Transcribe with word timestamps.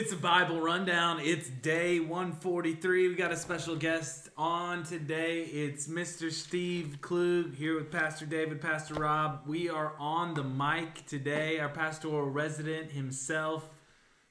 It's 0.00 0.12
a 0.12 0.16
Bible 0.16 0.60
rundown. 0.60 1.18
It's 1.20 1.48
day 1.48 1.98
143. 1.98 3.08
We 3.08 3.14
got 3.16 3.32
a 3.32 3.36
special 3.36 3.74
guest 3.74 4.28
on 4.36 4.84
today. 4.84 5.40
It's 5.42 5.88
Mr. 5.88 6.30
Steve 6.30 6.98
Klug 7.00 7.56
here 7.56 7.74
with 7.74 7.90
Pastor 7.90 8.24
David, 8.24 8.60
Pastor 8.60 8.94
Rob. 8.94 9.40
We 9.44 9.68
are 9.68 9.94
on 9.98 10.34
the 10.34 10.44
mic 10.44 11.04
today. 11.06 11.58
Our 11.58 11.68
pastoral 11.68 12.30
resident 12.30 12.92
himself, 12.92 13.74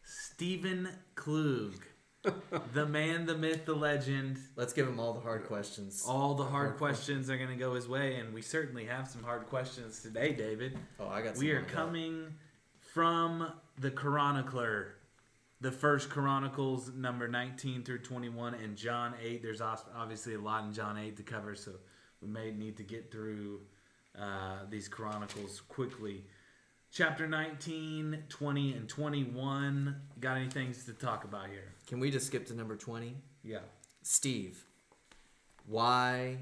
Stephen 0.03 0.87
Klug. 1.15 1.75
the 2.73 2.85
man, 2.85 3.25
the 3.25 3.35
myth, 3.35 3.65
the 3.65 3.75
legend. 3.75 4.39
Let's 4.55 4.71
give 4.71 4.87
him 4.87 5.01
all 5.01 5.11
the 5.11 5.19
hard 5.19 5.47
questions. 5.47 6.05
All 6.07 6.33
the 6.33 6.45
hard, 6.45 6.77
questions 6.77 7.29
are 7.29 7.35
going 7.35 7.49
to 7.49 7.57
go 7.57 7.73
his 7.73 7.89
way, 7.89 8.15
and 8.15 8.33
we 8.33 8.41
certainly 8.41 8.85
have 8.85 9.09
some 9.09 9.21
hard 9.21 9.45
questions 9.47 10.01
today, 10.01 10.31
David. 10.31 10.77
Oh, 10.97 11.09
I 11.09 11.21
got. 11.21 11.35
We 11.35 11.51
are 11.51 11.59
up. 11.59 11.67
coming 11.67 12.35
from 12.79 13.51
the 13.79 13.91
Chronicler, 13.91 14.96
the 15.59 15.71
first 15.71 16.09
Chronicles, 16.09 16.91
number 16.95 17.27
19 17.27 17.83
through 17.83 17.99
21, 17.99 18.53
and 18.55 18.75
John 18.75 19.13
8. 19.21 19.41
There's 19.41 19.61
obviously 19.61 20.35
a 20.35 20.39
lot 20.39 20.65
in 20.65 20.73
John 20.73 20.97
8 20.97 21.17
to 21.17 21.23
cover, 21.23 21.55
so 21.55 21.71
we 22.21 22.27
may 22.27 22.51
need 22.51 22.77
to 22.77 22.83
get 22.83 23.11
through 23.11 23.61
uh, 24.19 24.59
these 24.69 24.87
Chronicles 24.87 25.61
quickly. 25.67 26.25
Chapter 26.91 27.27
19, 27.27 28.23
20, 28.29 28.73
and 28.73 28.87
21. 28.87 29.95
Got 30.19 30.37
any 30.37 30.49
things 30.49 30.85
to 30.85 30.93
talk 30.93 31.23
about 31.23 31.47
here? 31.47 31.73
Can 31.85 31.99
we 31.99 32.11
just 32.11 32.27
skip 32.27 32.45
to 32.47 32.53
number 32.53 32.75
twenty? 32.75 33.15
Yeah. 33.43 33.59
Steve, 34.03 34.63
why 35.65 36.37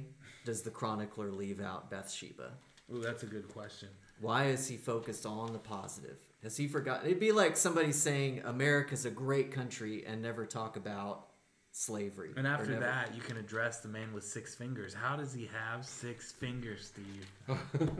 does 0.45 0.61
the 0.61 0.69
chronicler 0.69 1.31
leave 1.31 1.59
out 1.59 1.89
Bathsheba? 1.89 2.51
Ooh, 2.93 3.01
that's 3.01 3.23
a 3.23 3.25
good 3.25 3.49
question. 3.49 3.89
Why 4.21 4.45
is 4.45 4.67
he 4.67 4.77
focused 4.77 5.25
on 5.25 5.51
the 5.51 5.59
positive? 5.59 6.17
Has 6.45 6.55
he 6.55 6.67
forgotten? 6.67 7.07
It'd 7.07 7.19
be 7.19 7.31
like 7.31 7.57
somebody 7.57 7.91
saying 7.91 8.43
America's 8.45 9.03
a 9.05 9.09
great 9.09 9.51
country 9.51 10.05
and 10.05 10.21
never 10.21 10.45
talk 10.45 10.77
about 10.77 11.25
slavery. 11.71 12.33
And 12.37 12.45
after 12.45 12.67
never- 12.69 12.81
that, 12.85 13.15
you 13.15 13.21
can 13.21 13.37
address 13.37 13.79
the 13.79 13.87
man 13.87 14.13
with 14.13 14.23
six 14.23 14.53
fingers. 14.53 14.93
How 14.93 15.15
does 15.15 15.33
he 15.33 15.49
have 15.51 15.83
six 15.85 16.31
fingers, 16.31 16.91
Steve? 16.93 17.57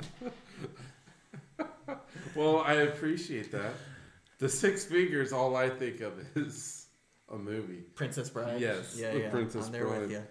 Well, 2.35 2.59
I 2.59 2.73
appreciate 2.73 3.51
that. 3.53 3.71
The 4.39 4.49
six 4.49 4.83
fingers, 4.83 5.31
all 5.31 5.55
I 5.55 5.69
think 5.69 6.01
of 6.01 6.13
is 6.35 6.88
a 7.31 7.38
movie. 7.38 7.83
Princess 7.95 8.29
Bride. 8.29 8.59
Yes, 8.59 8.95
yeah, 8.99 9.13
yeah. 9.13 9.29
Princess 9.29 9.67
I'm 9.67 9.71
there 9.71 9.88
with 9.88 10.11
you. 10.11 10.21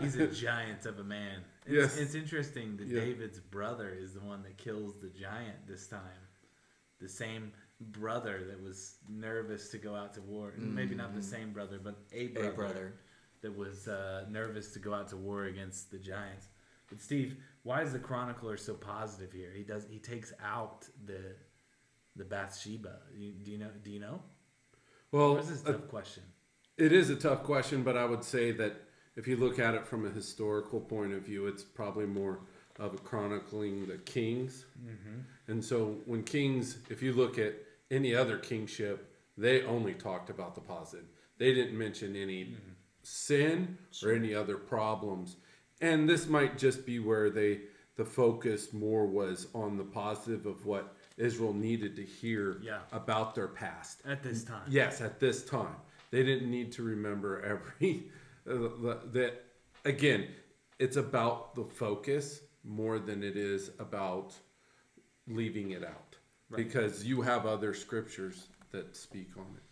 He's 0.00 0.16
a 0.16 0.26
giant 0.26 0.84
of 0.84 0.98
a 0.98 1.04
man. 1.04 1.38
It's, 1.64 1.74
Yes. 1.74 1.96
it's 1.96 2.14
interesting 2.14 2.76
that 2.76 2.86
Yeah. 2.86 3.00
David's 3.00 3.40
brother 3.40 3.88
is 3.98 4.12
the 4.12 4.20
one 4.20 4.42
that 4.42 4.58
kills 4.58 4.94
the 5.00 5.08
giant 5.08 5.66
this 5.66 5.86
time. 5.86 6.00
The 7.02 7.08
same 7.08 7.52
brother 7.80 8.44
that 8.48 8.62
was 8.62 8.96
nervous 9.08 9.68
to 9.70 9.78
go 9.78 9.94
out 9.96 10.14
to 10.14 10.20
war. 10.22 10.54
Maybe 10.56 10.94
not 10.94 11.14
the 11.14 11.22
same 11.22 11.52
brother, 11.52 11.80
but 11.82 11.96
a 12.12 12.28
brother, 12.28 12.48
A 12.48 12.52
brother. 12.54 12.94
that 13.42 13.56
was 13.56 13.88
uh, 13.88 14.24
nervous 14.30 14.72
to 14.74 14.78
go 14.78 14.94
out 14.94 15.08
to 15.08 15.16
war 15.16 15.44
against 15.46 15.90
the 15.90 15.98
giants. 15.98 16.46
But 16.88 17.00
Steve, 17.00 17.36
why 17.64 17.82
is 17.82 17.92
the 17.92 17.98
chronicler 17.98 18.56
so 18.56 18.74
positive 18.74 19.32
here? 19.32 19.50
He 19.54 19.64
does 19.64 19.84
he 19.90 19.98
takes 19.98 20.32
out 20.44 20.86
the 21.04 21.34
the 22.14 22.24
Bathsheba. 22.24 22.98
You, 23.16 23.32
do 23.32 23.50
you 23.50 23.58
know? 23.58 23.70
Do 23.82 23.90
you 23.90 23.98
know? 24.00 24.20
Well, 25.10 25.34
This 25.34 25.50
is 25.50 25.64
a 25.64 25.70
uh, 25.70 25.72
tough 25.72 25.88
question. 25.88 26.22
it 26.78 26.92
is 26.92 27.10
a 27.10 27.16
tough 27.16 27.42
question, 27.42 27.82
but 27.82 27.96
I 27.96 28.04
would 28.04 28.22
say 28.24 28.52
that 28.52 28.74
if 29.16 29.26
you 29.26 29.36
look 29.36 29.58
at 29.58 29.74
it 29.74 29.86
from 29.86 30.06
a 30.06 30.10
historical 30.10 30.80
point 30.80 31.12
of 31.12 31.22
view, 31.22 31.46
it's 31.46 31.64
probably 31.64 32.06
more 32.06 32.40
of 32.78 33.02
chronicling 33.04 33.86
the 33.86 33.98
kings. 33.98 34.64
And 35.48 35.64
so 35.64 35.96
when 36.06 36.22
kings, 36.22 36.78
if 36.88 37.02
you 37.02 37.12
look 37.12 37.38
at 37.38 37.54
any 37.90 38.14
other 38.14 38.38
kingship, 38.38 39.12
they 39.36 39.62
only 39.64 39.94
talked 39.94 40.30
about 40.30 40.54
the 40.54 40.60
positive. 40.60 41.06
They 41.38 41.52
didn't 41.54 41.76
mention 41.76 42.16
any 42.16 42.56
sin 43.02 43.76
or 44.02 44.12
any 44.12 44.34
other 44.34 44.56
problems. 44.56 45.36
And 45.80 46.08
this 46.08 46.28
might 46.28 46.56
just 46.58 46.86
be 46.86 46.98
where 46.98 47.30
they 47.30 47.60
the 47.96 48.04
focus 48.06 48.72
more 48.72 49.06
was 49.06 49.48
on 49.54 49.76
the 49.76 49.84
positive 49.84 50.46
of 50.46 50.64
what 50.64 50.96
Israel 51.18 51.52
needed 51.52 51.94
to 51.96 52.02
hear 52.02 52.58
Yeah. 52.62 52.78
about 52.90 53.34
their 53.34 53.48
past. 53.48 54.00
At 54.06 54.22
this 54.22 54.44
time, 54.44 54.62
Yes, 54.66 55.02
at 55.02 55.20
this 55.20 55.44
time, 55.44 55.76
they 56.10 56.22
didn't 56.22 56.50
need 56.50 56.72
to 56.72 56.82
remember 56.82 57.42
every 57.42 58.04
uh, 58.50 58.94
that. 59.12 59.44
Again, 59.84 60.28
it's 60.78 60.96
about 60.96 61.54
the 61.54 61.64
focus 61.64 62.40
more 62.64 62.98
than 62.98 63.22
it 63.22 63.36
is 63.36 63.70
about 63.78 64.34
leaving 65.26 65.70
it 65.72 65.84
out, 65.84 66.16
because 66.54 67.04
you 67.04 67.22
have 67.22 67.46
other 67.46 67.74
scriptures 67.74 68.48
that 68.70 68.96
speak 68.96 69.30
on 69.36 69.46
it. 69.56 69.62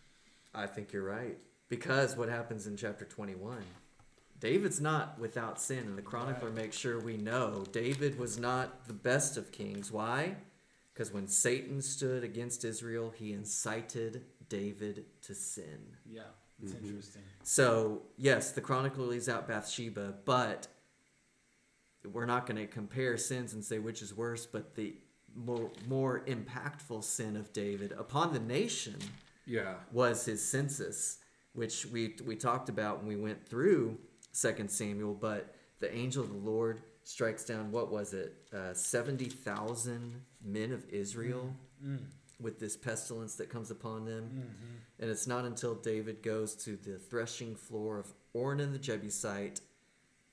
I 0.55 0.67
think 0.67 0.93
you're 0.93 1.05
right. 1.05 1.39
Because 1.69 2.17
what 2.17 2.29
happens 2.29 2.67
in 2.67 2.77
chapter 2.77 3.05
21? 3.05 3.59
David's 4.41 4.81
not 4.81 5.19
without 5.19 5.61
sin, 5.61 5.81
and 5.87 5.99
the 5.99 6.03
chronicler 6.03 6.51
makes 6.51 6.77
sure 6.77 6.99
we 6.99 7.17
know 7.17 7.65
David 7.73 8.19
was 8.19 8.39
not 8.39 8.87
the 8.87 8.95
best 8.95 9.37
of 9.37 9.53
kings. 9.53 9.93
Why? 9.93 10.37
Because 10.93 11.13
when 11.13 11.29
Satan 11.29 11.83
stood 11.83 12.25
against 12.25 12.65
Israel, 12.65 13.13
he 13.15 13.33
incited 13.33 14.25
David 14.49 15.05
to 15.23 15.35
sin. 15.35 15.97
yeah, 16.11 16.23
it's 16.63 16.73
mm-hmm. 16.73 16.87
interesting. 16.87 17.23
So, 17.43 18.03
yes, 18.17 18.53
the 18.53 18.61
chronicler 18.61 19.07
leaves 19.07 19.29
out 19.29 19.47
Bathsheba, 19.47 20.15
but 20.25 20.69
we're 22.13 22.27
not 22.27 22.47
going 22.47 22.57
to 22.57 22.67
compare 22.67 23.17
sins 23.17 23.53
and 23.55 23.65
say 23.65 23.79
which 23.79 24.03
is 24.03 24.17
worse, 24.17 24.47
but 24.47 24.75
the 24.75 24.95
more, 25.35 25.71
more 25.89 26.25
impactful 26.27 27.05
sin 27.05 27.37
of 27.37 27.53
David 27.53 27.93
upon 27.93 28.33
the 28.33 28.41
nation 28.41 28.97
Yeah, 29.47 29.75
was 29.93 30.25
his 30.25 30.45
census, 30.45 31.19
which 31.53 31.87
we 31.87 32.17
we 32.25 32.37
talked 32.37 32.69
about 32.69 32.99
when 32.99 33.09
we 33.09 33.17
went 33.17 33.47
through 33.47 33.99
Second 34.33 34.71
Samuel. 34.71 35.15
But 35.15 35.55
the 35.79 35.95
angel 35.95 36.25
of 36.25 36.31
the 36.31 36.39
Lord 36.39 36.83
strikes 37.05 37.45
down 37.45 37.73
what 37.73 37.91
was 37.91 38.13
it, 38.13 38.35
uh, 38.53 38.75
seventy 38.75 39.29
thousand 39.29 40.23
men 40.45 40.73
of 40.73 40.89
Israel 40.89 41.55
mm-hmm. 41.83 41.97
mm. 41.97 42.01
with 42.41 42.59
this 42.59 42.77
pestilence 42.77 43.35
that 43.37 43.51
comes 43.51 43.71
upon 43.71 44.05
them. 44.05 44.25
Mm-hmm. 44.25 44.77
And 45.01 45.11
it's 45.11 45.27
not 45.27 45.45
until 45.45 45.75
David 45.75 46.23
goes 46.23 46.55
to 46.65 46.77
the 46.77 46.99
threshing 46.99 47.55
floor 47.57 47.99
of 47.99 48.13
Ornan 48.35 48.73
the 48.73 48.79
Jebusite, 48.79 49.61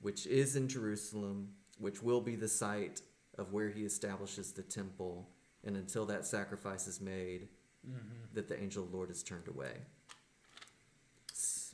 which 0.00 0.26
is 0.26 0.56
in 0.56 0.68
Jerusalem, 0.68 1.54
which 1.78 2.02
will 2.02 2.20
be 2.20 2.36
the 2.36 2.48
site 2.48 3.02
of 3.36 3.52
where 3.52 3.70
he 3.70 3.84
establishes 3.84 4.52
the 4.52 4.62
temple, 4.62 5.28
and 5.64 5.76
until 5.76 6.06
that 6.06 6.26
sacrifice 6.26 6.86
is 6.86 7.00
made, 7.00 7.48
mm-hmm. 7.88 8.34
that 8.34 8.48
the 8.48 8.60
angel 8.60 8.84
of 8.84 8.90
the 8.90 8.96
Lord 8.96 9.10
is 9.10 9.22
turned 9.22 9.48
away. 9.48 9.72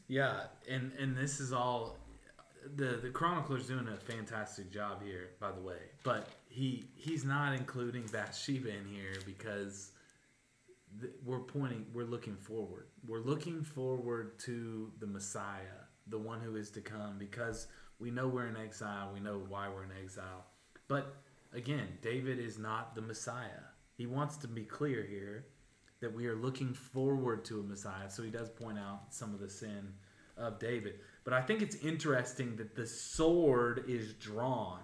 Yeah, 0.07 0.43
and 0.69 0.93
and 0.99 1.17
this 1.17 1.41
is 1.41 1.53
all 1.53 1.97
the 2.77 2.99
the 3.03 3.11
chronicler's 3.11 3.67
doing 3.67 3.89
a 3.89 3.97
fantastic 3.97 4.71
job 4.71 5.03
here, 5.03 5.31
by 5.41 5.53
the 5.53 5.61
way. 5.61 5.79
But 6.03 6.29
he 6.49 6.85
he's 6.95 7.25
not 7.25 7.55
including 7.55 8.07
Bathsheba 8.13 8.69
in 8.69 8.85
here 8.85 9.17
because 9.25 9.93
th- 11.01 11.13
we're 11.25 11.41
pointing, 11.41 11.87
we're 11.95 12.05
looking 12.05 12.37
forward. 12.37 12.87
We're 13.07 13.23
looking 13.23 13.63
forward 13.63 14.39
to 14.41 14.93
the 15.01 15.07
Messiah, 15.07 15.81
the 16.07 16.19
one 16.19 16.41
who 16.41 16.57
is 16.57 16.71
to 16.73 16.81
come, 16.81 17.17
because 17.19 17.67
we 17.99 18.11
know 18.11 18.29
we're 18.29 18.49
in 18.49 18.57
exile. 18.57 19.11
We 19.13 19.21
know 19.21 19.43
why 19.49 19.69
we're 19.69 19.85
in 19.85 19.93
exile. 20.03 20.45
But 20.89 21.17
again, 21.53 21.89
David 22.03 22.39
is 22.39 22.59
not 22.59 22.95
the 22.95 23.03
Messiah. 23.03 23.65
He 23.97 24.07
wants 24.07 24.37
to 24.39 24.49
be 24.49 24.65
clear 24.65 25.05
here 25.05 25.47
that 26.01 26.13
we 26.13 26.27
are 26.27 26.35
looking 26.35 26.75
forward 26.75 27.45
to 27.47 27.61
a 27.61 27.63
Messiah. 27.63 28.11
So 28.11 28.23
he 28.23 28.31
does 28.31 28.51
point 28.51 28.79
out 28.79 29.03
some 29.11 29.33
of 29.33 29.41
the 29.41 29.49
sin 29.49 29.93
of 30.37 30.59
David. 30.59 31.01
But 31.23 31.33
I 31.33 31.41
think 31.41 31.63
it's 31.63 31.77
interesting 31.77 32.57
that 32.57 32.75
the 32.75 32.87
sword 32.87 33.85
is 33.89 34.13
drawn 34.15 34.81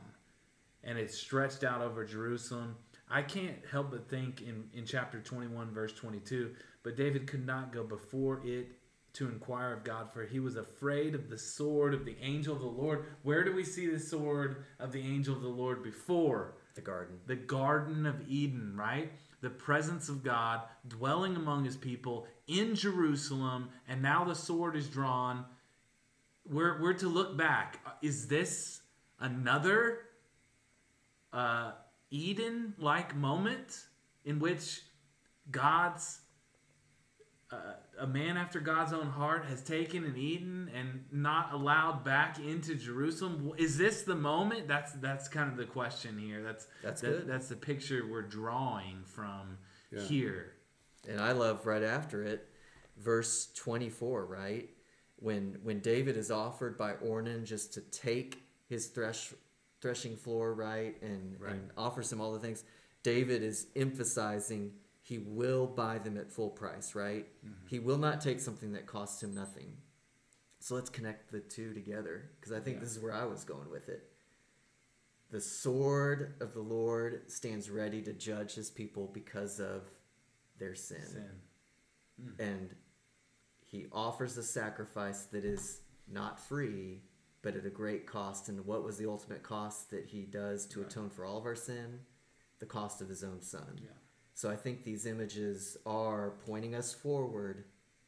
and 0.82 0.96
it's 0.98 1.18
stretched 1.18 1.64
out 1.64 1.82
over 1.82 2.04
Jerusalem. 2.04 2.76
I 3.10 3.22
can't 3.22 3.58
help 3.70 3.90
but 3.90 4.08
think 4.08 4.40
in, 4.40 4.64
in 4.72 4.86
chapter 4.86 5.20
21, 5.20 5.72
verse 5.72 5.92
22, 5.92 6.54
but 6.82 6.96
David 6.96 7.26
could 7.26 7.44
not 7.44 7.72
go 7.72 7.82
before 7.82 8.40
it 8.44 8.68
to 9.12 9.28
inquire 9.28 9.72
of 9.72 9.84
God, 9.84 10.12
for 10.12 10.24
he 10.24 10.38
was 10.38 10.56
afraid 10.56 11.14
of 11.14 11.28
the 11.28 11.38
sword 11.38 11.94
of 11.94 12.04
the 12.04 12.16
angel 12.20 12.54
of 12.54 12.60
the 12.60 12.66
Lord. 12.66 13.06
Where 13.22 13.44
do 13.44 13.52
we 13.52 13.64
see 13.64 13.86
the 13.86 13.98
sword 13.98 14.64
of 14.78 14.92
the 14.92 15.00
angel 15.00 15.34
of 15.34 15.42
the 15.42 15.48
Lord 15.48 15.82
before? 15.82 16.54
The 16.74 16.80
garden. 16.80 17.18
the 17.26 17.36
Garden 17.36 18.06
of 18.06 18.28
Eden, 18.28 18.74
right? 18.76 19.10
The 19.40 19.50
presence 19.50 20.08
of 20.08 20.22
God 20.22 20.62
dwelling 20.86 21.34
among 21.34 21.64
his 21.64 21.76
people 21.76 22.28
in 22.46 22.76
Jerusalem, 22.76 23.70
and 23.88 24.00
now 24.00 24.24
the 24.24 24.34
sword 24.34 24.76
is 24.76 24.88
drawn. 24.88 25.44
We're, 26.48 26.80
we're 26.80 26.94
to 26.94 27.08
look 27.08 27.36
back. 27.36 27.80
Is 28.02 28.28
this 28.28 28.82
another 29.18 29.98
uh, 31.32 31.72
Eden 32.10 32.74
like 32.78 33.16
moment 33.16 33.86
in 34.24 34.38
which 34.38 34.82
God's 35.50 36.20
uh, 37.52 37.56
a 37.98 38.06
man 38.06 38.36
after 38.36 38.60
God's 38.60 38.92
own 38.92 39.06
heart 39.08 39.44
has 39.46 39.60
taken 39.62 40.04
and 40.04 40.16
eaten 40.16 40.70
and 40.74 41.04
not 41.10 41.52
allowed 41.52 42.04
back 42.04 42.38
into 42.38 42.74
Jerusalem. 42.76 43.52
Is 43.58 43.76
this 43.76 44.02
the 44.02 44.14
moment? 44.14 44.68
That's 44.68 44.92
that's 44.94 45.28
kind 45.28 45.50
of 45.50 45.56
the 45.56 45.64
question 45.64 46.16
here. 46.18 46.42
That's 46.42 46.68
That's 46.82 47.00
that- 47.00 47.06
good. 47.08 47.26
That's 47.26 47.48
the 47.48 47.56
picture 47.56 48.06
we're 48.08 48.22
drawing 48.22 49.02
from 49.04 49.58
Yeah. 49.90 50.00
here. 50.02 50.52
And 51.08 51.20
I 51.20 51.32
love 51.32 51.66
right 51.66 51.82
after 51.82 52.22
it 52.22 52.46
verse 52.96 53.50
24, 53.54 54.26
right? 54.26 54.68
When 55.16 55.58
when 55.62 55.80
David 55.80 56.16
is 56.16 56.30
offered 56.30 56.76
by 56.78 56.94
Ornan 56.94 57.44
just 57.44 57.74
to 57.74 57.80
take 57.80 58.42
his 58.68 58.86
thresh 58.88 59.34
threshing 59.80 60.14
floor, 60.16 60.52
right, 60.54 61.00
and, 61.02 61.40
Right. 61.40 61.52
and 61.52 61.70
offers 61.76 62.12
him 62.12 62.20
all 62.20 62.32
the 62.34 62.38
things, 62.38 62.62
David 63.02 63.42
is 63.42 63.66
emphasizing 63.74 64.74
he 65.10 65.18
will 65.18 65.66
buy 65.66 65.98
them 65.98 66.16
at 66.16 66.30
full 66.30 66.50
price, 66.50 66.94
right? 66.94 67.26
Mm-hmm. 67.44 67.66
He 67.68 67.80
will 67.80 67.98
not 67.98 68.20
take 68.20 68.38
something 68.38 68.70
that 68.74 68.86
costs 68.86 69.20
him 69.20 69.34
nothing. 69.34 69.72
So 70.60 70.76
let's 70.76 70.88
connect 70.88 71.32
the 71.32 71.40
two 71.40 71.74
together 71.74 72.30
because 72.38 72.52
I 72.52 72.60
think 72.60 72.76
Yeah. 72.76 72.84
this 72.84 72.92
is 72.92 73.00
where 73.02 73.12
I 73.12 73.24
was 73.24 73.42
going 73.42 73.68
with 73.70 73.88
it. 73.88 74.08
The 75.32 75.40
sword 75.40 76.34
of 76.38 76.54
the 76.54 76.60
Lord 76.60 77.28
stands 77.28 77.70
ready 77.70 78.00
to 78.02 78.12
judge 78.12 78.54
his 78.54 78.70
people 78.70 79.08
because 79.12 79.58
of 79.58 79.90
their 80.58 80.76
sin. 80.76 81.02
Sin. 81.04 81.40
Mm. 82.22 82.38
And 82.38 82.76
he 83.64 83.86
offers 83.90 84.36
a 84.36 84.44
sacrifice 84.44 85.24
that 85.32 85.44
is 85.44 85.80
not 86.06 86.38
free, 86.38 87.02
but 87.42 87.56
at 87.56 87.66
a 87.66 87.70
great 87.70 88.06
cost. 88.06 88.48
And 88.48 88.64
what 88.64 88.84
was 88.84 88.96
the 88.96 89.08
ultimate 89.08 89.42
cost 89.42 89.90
that 89.90 90.06
he 90.06 90.22
does 90.22 90.66
to 90.66 90.82
Right. 90.82 90.88
atone 90.88 91.10
for 91.10 91.24
all 91.24 91.38
of 91.38 91.46
our 91.46 91.56
sin? 91.56 92.06
The 92.60 92.66
cost 92.66 93.02
of 93.02 93.08
his 93.08 93.24
own 93.24 93.42
son. 93.42 93.80
Yeah. 93.82 93.90
So 94.40 94.50
I 94.50 94.56
think 94.56 94.84
these 94.84 95.04
images 95.04 95.76
are 95.84 96.32
pointing 96.46 96.74
us 96.74 96.94
forward 96.94 97.64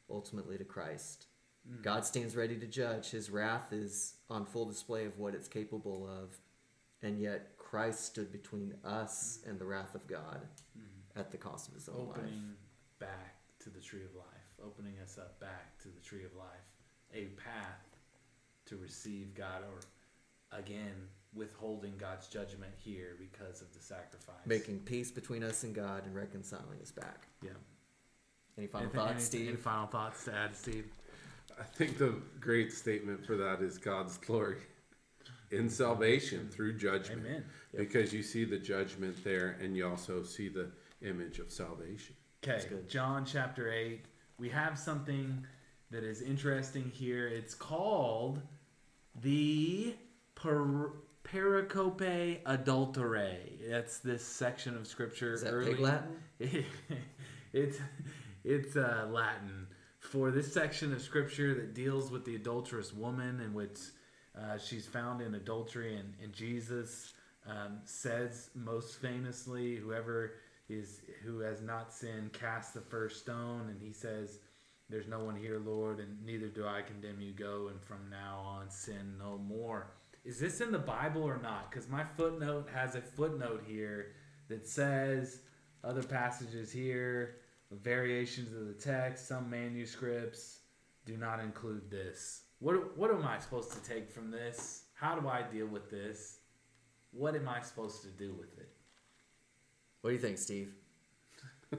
ultimately 0.09 0.57
to 0.57 0.63
Christ. 0.63 1.27
Mm. 1.71 1.83
God 1.83 2.05
stands 2.05 2.35
ready 2.35 2.57
to 2.57 2.65
judge. 2.65 3.11
His 3.11 3.29
wrath 3.29 3.71
is 3.71 4.15
on 4.31 4.47
full 4.47 4.65
display 4.65 5.05
of 5.05 5.19
what 5.19 5.35
it's 5.35 5.47
capable 5.47 6.07
of. 6.07 6.35
And 7.03 7.19
yet 7.19 7.55
Christ 7.59 8.05
stood 8.05 8.31
between 8.31 8.73
us 8.83 9.41
and 9.47 9.59
the 9.59 9.65
wrath 9.65 9.93
of 9.93 10.07
God 10.07 10.41
at 11.15 11.29
the 11.29 11.37
cost 11.37 11.67
of 11.67 11.75
his 11.75 11.87
own 11.87 12.07
life. 12.07 12.17
Opening 12.17 12.53
back 12.97 13.35
to 13.59 13.69
the 13.69 13.79
tree 13.79 14.03
of 14.03 14.15
life, 14.15 14.65
opening 14.65 14.95
us 15.03 15.19
up 15.19 15.39
back 15.39 15.77
to 15.83 15.89
the 15.89 16.01
tree 16.01 16.25
of 16.25 16.33
life, 16.35 16.65
a 17.13 17.25
path 17.39 17.85
to 18.65 18.77
receive 18.77 19.35
God, 19.35 19.61
or 19.61 20.57
again, 20.57 20.95
withholding 21.35 21.93
God's 21.97 22.27
judgment 22.27 22.71
here 22.77 23.15
because 23.19 23.61
of 23.61 23.73
the 23.73 23.79
sacrifice. 23.79 24.35
Making 24.45 24.79
peace 24.79 25.11
between 25.11 25.43
us 25.43 25.63
and 25.63 25.73
God 25.73 26.05
and 26.05 26.15
reconciling 26.15 26.79
us 26.81 26.91
back. 26.91 27.27
yeah. 27.43 27.51
Any 28.57 28.67
final 28.67 28.85
Anything- 28.85 28.99
thoughts, 28.99 29.11
any- 29.13 29.21
Steve? 29.23 29.47
Any 29.47 29.57
final 29.57 29.87
thoughts 29.87 30.25
to 30.25 30.33
add, 30.35 30.55
Steve? 30.55 30.85
I 31.59 31.63
think 31.63 31.97
the 31.97 32.15
great 32.39 32.71
statement 32.71 33.25
for 33.25 33.35
that 33.37 33.61
is 33.61 33.77
God's 33.79 34.17
glory 34.17 34.57
in 35.51 35.69
salvation 35.69 36.49
through 36.49 36.77
judgment. 36.77 37.25
Amen. 37.25 37.45
Because 37.75 38.13
you 38.13 38.21
see 38.21 38.45
the 38.45 38.59
judgment 38.59 39.23
there 39.23 39.57
and 39.61 39.75
you 39.75 39.87
also 39.87 40.21
see 40.23 40.49
the 40.49 40.69
image 41.01 41.39
of 41.39 41.51
salvation. 41.51 42.15
Okay. 42.47 42.61
John 42.87 43.25
chapter 43.25 43.71
8. 43.71 44.05
We 44.37 44.49
have 44.49 44.77
something 44.77 45.45
that 45.89 46.03
is 46.03 46.21
interesting 46.21 46.91
here. 46.93 47.27
It's 47.27 47.55
called 47.55 48.41
the 49.21 49.95
per- 50.35 50.91
pericope 51.23 52.41
adulterae. 52.43 53.69
That's 53.69 53.99
this 53.99 54.25
section 54.25 54.75
of 54.75 54.87
scripture. 54.87 55.33
Is 55.33 55.41
that 55.43 55.53
early. 55.53 55.71
pig 55.71 55.79
Latin? 55.79 56.15
it's 57.53 57.77
it's 58.43 58.75
uh, 58.75 59.07
Latin 59.09 59.67
for 59.99 60.31
this 60.31 60.53
section 60.53 60.93
of 60.93 61.01
scripture 61.01 61.53
that 61.55 61.73
deals 61.73 62.11
with 62.11 62.25
the 62.25 62.35
adulterous 62.35 62.93
woman 62.93 63.39
in 63.39 63.53
which 63.53 63.79
uh, 64.37 64.57
she's 64.57 64.85
found 64.85 65.21
in 65.21 65.35
adultery, 65.35 65.95
and, 65.95 66.13
and 66.21 66.33
Jesus 66.33 67.13
um, 67.47 67.79
says 67.85 68.49
most 68.55 68.99
famously, 68.99 69.75
"Whoever 69.75 70.33
is 70.69 71.01
who 71.23 71.39
has 71.39 71.61
not 71.61 71.93
sinned, 71.93 72.33
cast 72.33 72.73
the 72.73 72.81
first 72.81 73.19
stone." 73.19 73.69
And 73.69 73.81
he 73.81 73.93
says, 73.93 74.39
"There's 74.89 75.07
no 75.07 75.23
one 75.23 75.35
here, 75.35 75.59
Lord, 75.59 75.99
and 75.99 76.23
neither 76.25 76.47
do 76.47 76.67
I 76.67 76.81
condemn 76.81 77.21
you. 77.21 77.31
Go 77.31 77.69
and 77.69 77.81
from 77.81 78.09
now 78.09 78.39
on 78.45 78.69
sin 78.69 79.15
no 79.19 79.37
more." 79.37 79.87
Is 80.23 80.39
this 80.39 80.61
in 80.61 80.71
the 80.71 80.79
Bible 80.79 81.23
or 81.23 81.37
not? 81.37 81.69
Because 81.69 81.89
my 81.89 82.03
footnote 82.03 82.69
has 82.73 82.95
a 82.95 83.01
footnote 83.01 83.63
here 83.67 84.13
that 84.47 84.67
says 84.67 85.41
other 85.83 86.03
passages 86.03 86.71
here, 86.71 87.37
variations 87.71 88.53
of 88.53 88.67
the 88.67 88.73
text, 88.73 89.27
some 89.27 89.49
manuscripts 89.49 90.59
do 91.05 91.17
not 91.17 91.39
include 91.39 91.89
this. 91.89 92.43
What 92.59 92.97
what 92.97 93.11
am 93.11 93.25
I 93.25 93.39
supposed 93.39 93.71
to 93.73 93.83
take 93.83 94.09
from 94.09 94.31
this? 94.31 94.85
How 94.93 95.19
do 95.19 95.27
I 95.27 95.41
deal 95.41 95.67
with 95.67 95.89
this? 95.89 96.39
What 97.11 97.35
am 97.35 97.49
I 97.49 97.61
supposed 97.61 98.01
to 98.03 98.07
do 98.09 98.33
with 98.33 98.57
it? 98.57 98.69
What 100.01 100.11
do 100.11 100.15
you 100.15 100.21
think, 100.21 100.37
Steve? 100.37 100.73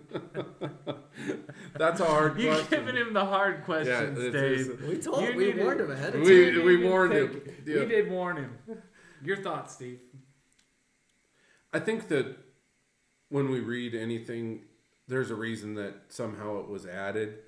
That's 1.76 2.00
a 2.00 2.04
hard 2.04 2.38
You're 2.38 2.54
question. 2.54 2.84
giving 2.86 2.96
him 2.96 3.12
the 3.12 3.24
hard 3.24 3.64
questions, 3.64 4.18
it's- 4.18 4.32
Dave. 4.32 4.70
it's- 4.70 4.88
We 4.88 4.98
told 4.98 5.22
You 5.24 5.34
we 5.36 5.46
needed- 5.46 5.64
warned 5.64 5.80
him 5.80 5.90
ahead 5.90 6.14
of 6.14 6.22
time. 6.22 6.30
You 6.32 6.62
we 6.62 6.76
warned 6.84 7.12
to 7.12 7.26
him. 7.26 7.42
Yeah. 7.66 7.80
We 7.80 7.86
did 7.86 8.10
warn 8.10 8.36
him. 8.36 8.58
Your 9.22 9.36
thoughts, 9.36 9.74
Steve? 9.74 10.00
I 11.72 11.80
think 11.80 12.08
that 12.08 12.36
when 13.28 13.50
we 13.50 13.60
read 13.60 13.94
anything, 13.94 14.62
there's 15.08 15.30
a 15.30 15.34
reason 15.34 15.74
that 15.74 15.94
somehow 16.08 16.60
it 16.60 16.68
was 16.68 16.86
added. 16.86 17.38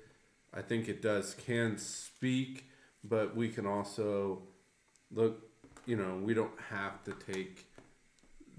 I 0.53 0.61
think 0.61 0.89
it 0.89 1.01
does 1.01 1.33
can 1.35 1.77
speak, 1.77 2.65
but 3.03 3.35
we 3.35 3.49
can 3.49 3.65
also 3.65 4.43
look. 5.11 5.43
You 5.85 5.95
know, 5.95 6.19
we 6.21 6.33
don't 6.33 6.59
have 6.69 7.03
to 7.05 7.13
take 7.13 7.65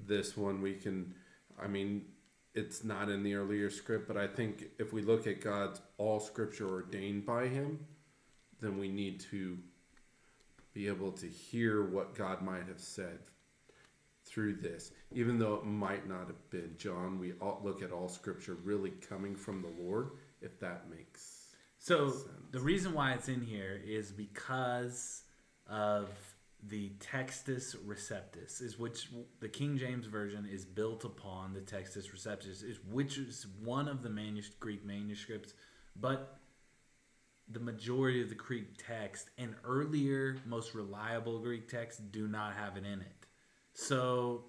this 0.06 0.37
one. 0.37 0.62
We 0.62 0.75
can. 0.75 1.14
I 1.61 1.67
mean, 1.67 2.06
it's 2.55 2.85
not 2.85 3.09
in 3.09 3.23
the 3.23 3.35
earlier 3.35 3.71
script, 3.71 4.09
but 4.09 4.17
I 4.17 4.27
think 4.27 4.65
if 4.79 4.93
we 4.93 5.03
look 5.03 5.27
at 5.27 5.41
God's 5.41 5.81
all 5.99 6.21
scripture 6.21 6.69
ordained 6.69 7.25
by 7.27 7.47
Him, 7.49 7.79
then 8.61 8.79
we 8.79 8.89
need 8.89 9.21
to 9.31 9.59
be 10.73 10.89
able 10.89 11.12
to 11.12 11.27
hear 11.27 11.85
what 11.85 12.15
God 12.15 12.43
might 12.43 12.67
have 12.69 12.81
said 12.81 13.19
through 14.25 14.56
this, 14.56 14.93
even 15.12 15.39
though 15.39 15.55
it 15.55 15.65
might 15.65 16.09
not 16.09 16.27
have 16.27 16.50
been 16.50 16.75
John. 16.77 17.19
We 17.19 17.33
all 17.41 17.61
look 17.65 17.83
at 17.83 17.93
all 17.93 18.09
scripture 18.09 18.56
really 18.65 18.91
coming 18.91 19.35
from 19.35 19.62
the 19.62 19.83
Lord, 19.83 20.11
if 20.43 20.59
that 20.61 20.91
makes 20.91 21.55
So 21.79 22.11
sense. 22.11 22.25
the 22.50 22.61
reason 22.61 22.93
why 22.93 23.12
it's 23.12 23.29
in 23.29 23.41
here 23.41 23.81
is 23.87 24.12
because 24.12 25.23
of 25.67 26.11
the 26.66 26.90
Textus 26.99 27.76
Receptus, 27.76 28.60
is 28.60 28.78
which 28.78 29.08
the 29.40 29.49
King 29.49 29.78
James 29.78 30.06
version 30.06 30.46
is 30.50 30.64
built 30.64 31.04
upon 31.04 31.54
the 31.54 31.61
Textus 31.61 32.11
Receptus, 32.12 32.64
is 32.64 32.80
which 32.90 33.18
is 33.18 33.47
one 33.62 33.88
of 33.88 34.02
the 34.02 34.11
manus- 34.11 34.50
Greek 34.61 34.85
manuscripts, 34.85 35.54
but 35.94 36.38
the 37.50 37.61
majority 37.61 38.21
of 38.21 38.28
the 38.28 38.35
Greek 38.35 38.76
text 38.76 39.30
and 39.38 39.54
earlier, 39.64 40.37
most 40.44 40.75
reliable 40.75 41.38
Greek 41.38 41.68
texts 41.68 42.02
do 42.11 42.28
not 42.28 42.54
have 42.54 42.76
it 42.76 42.85
in 42.85 43.00
it. 43.00 43.26
So 43.73 44.44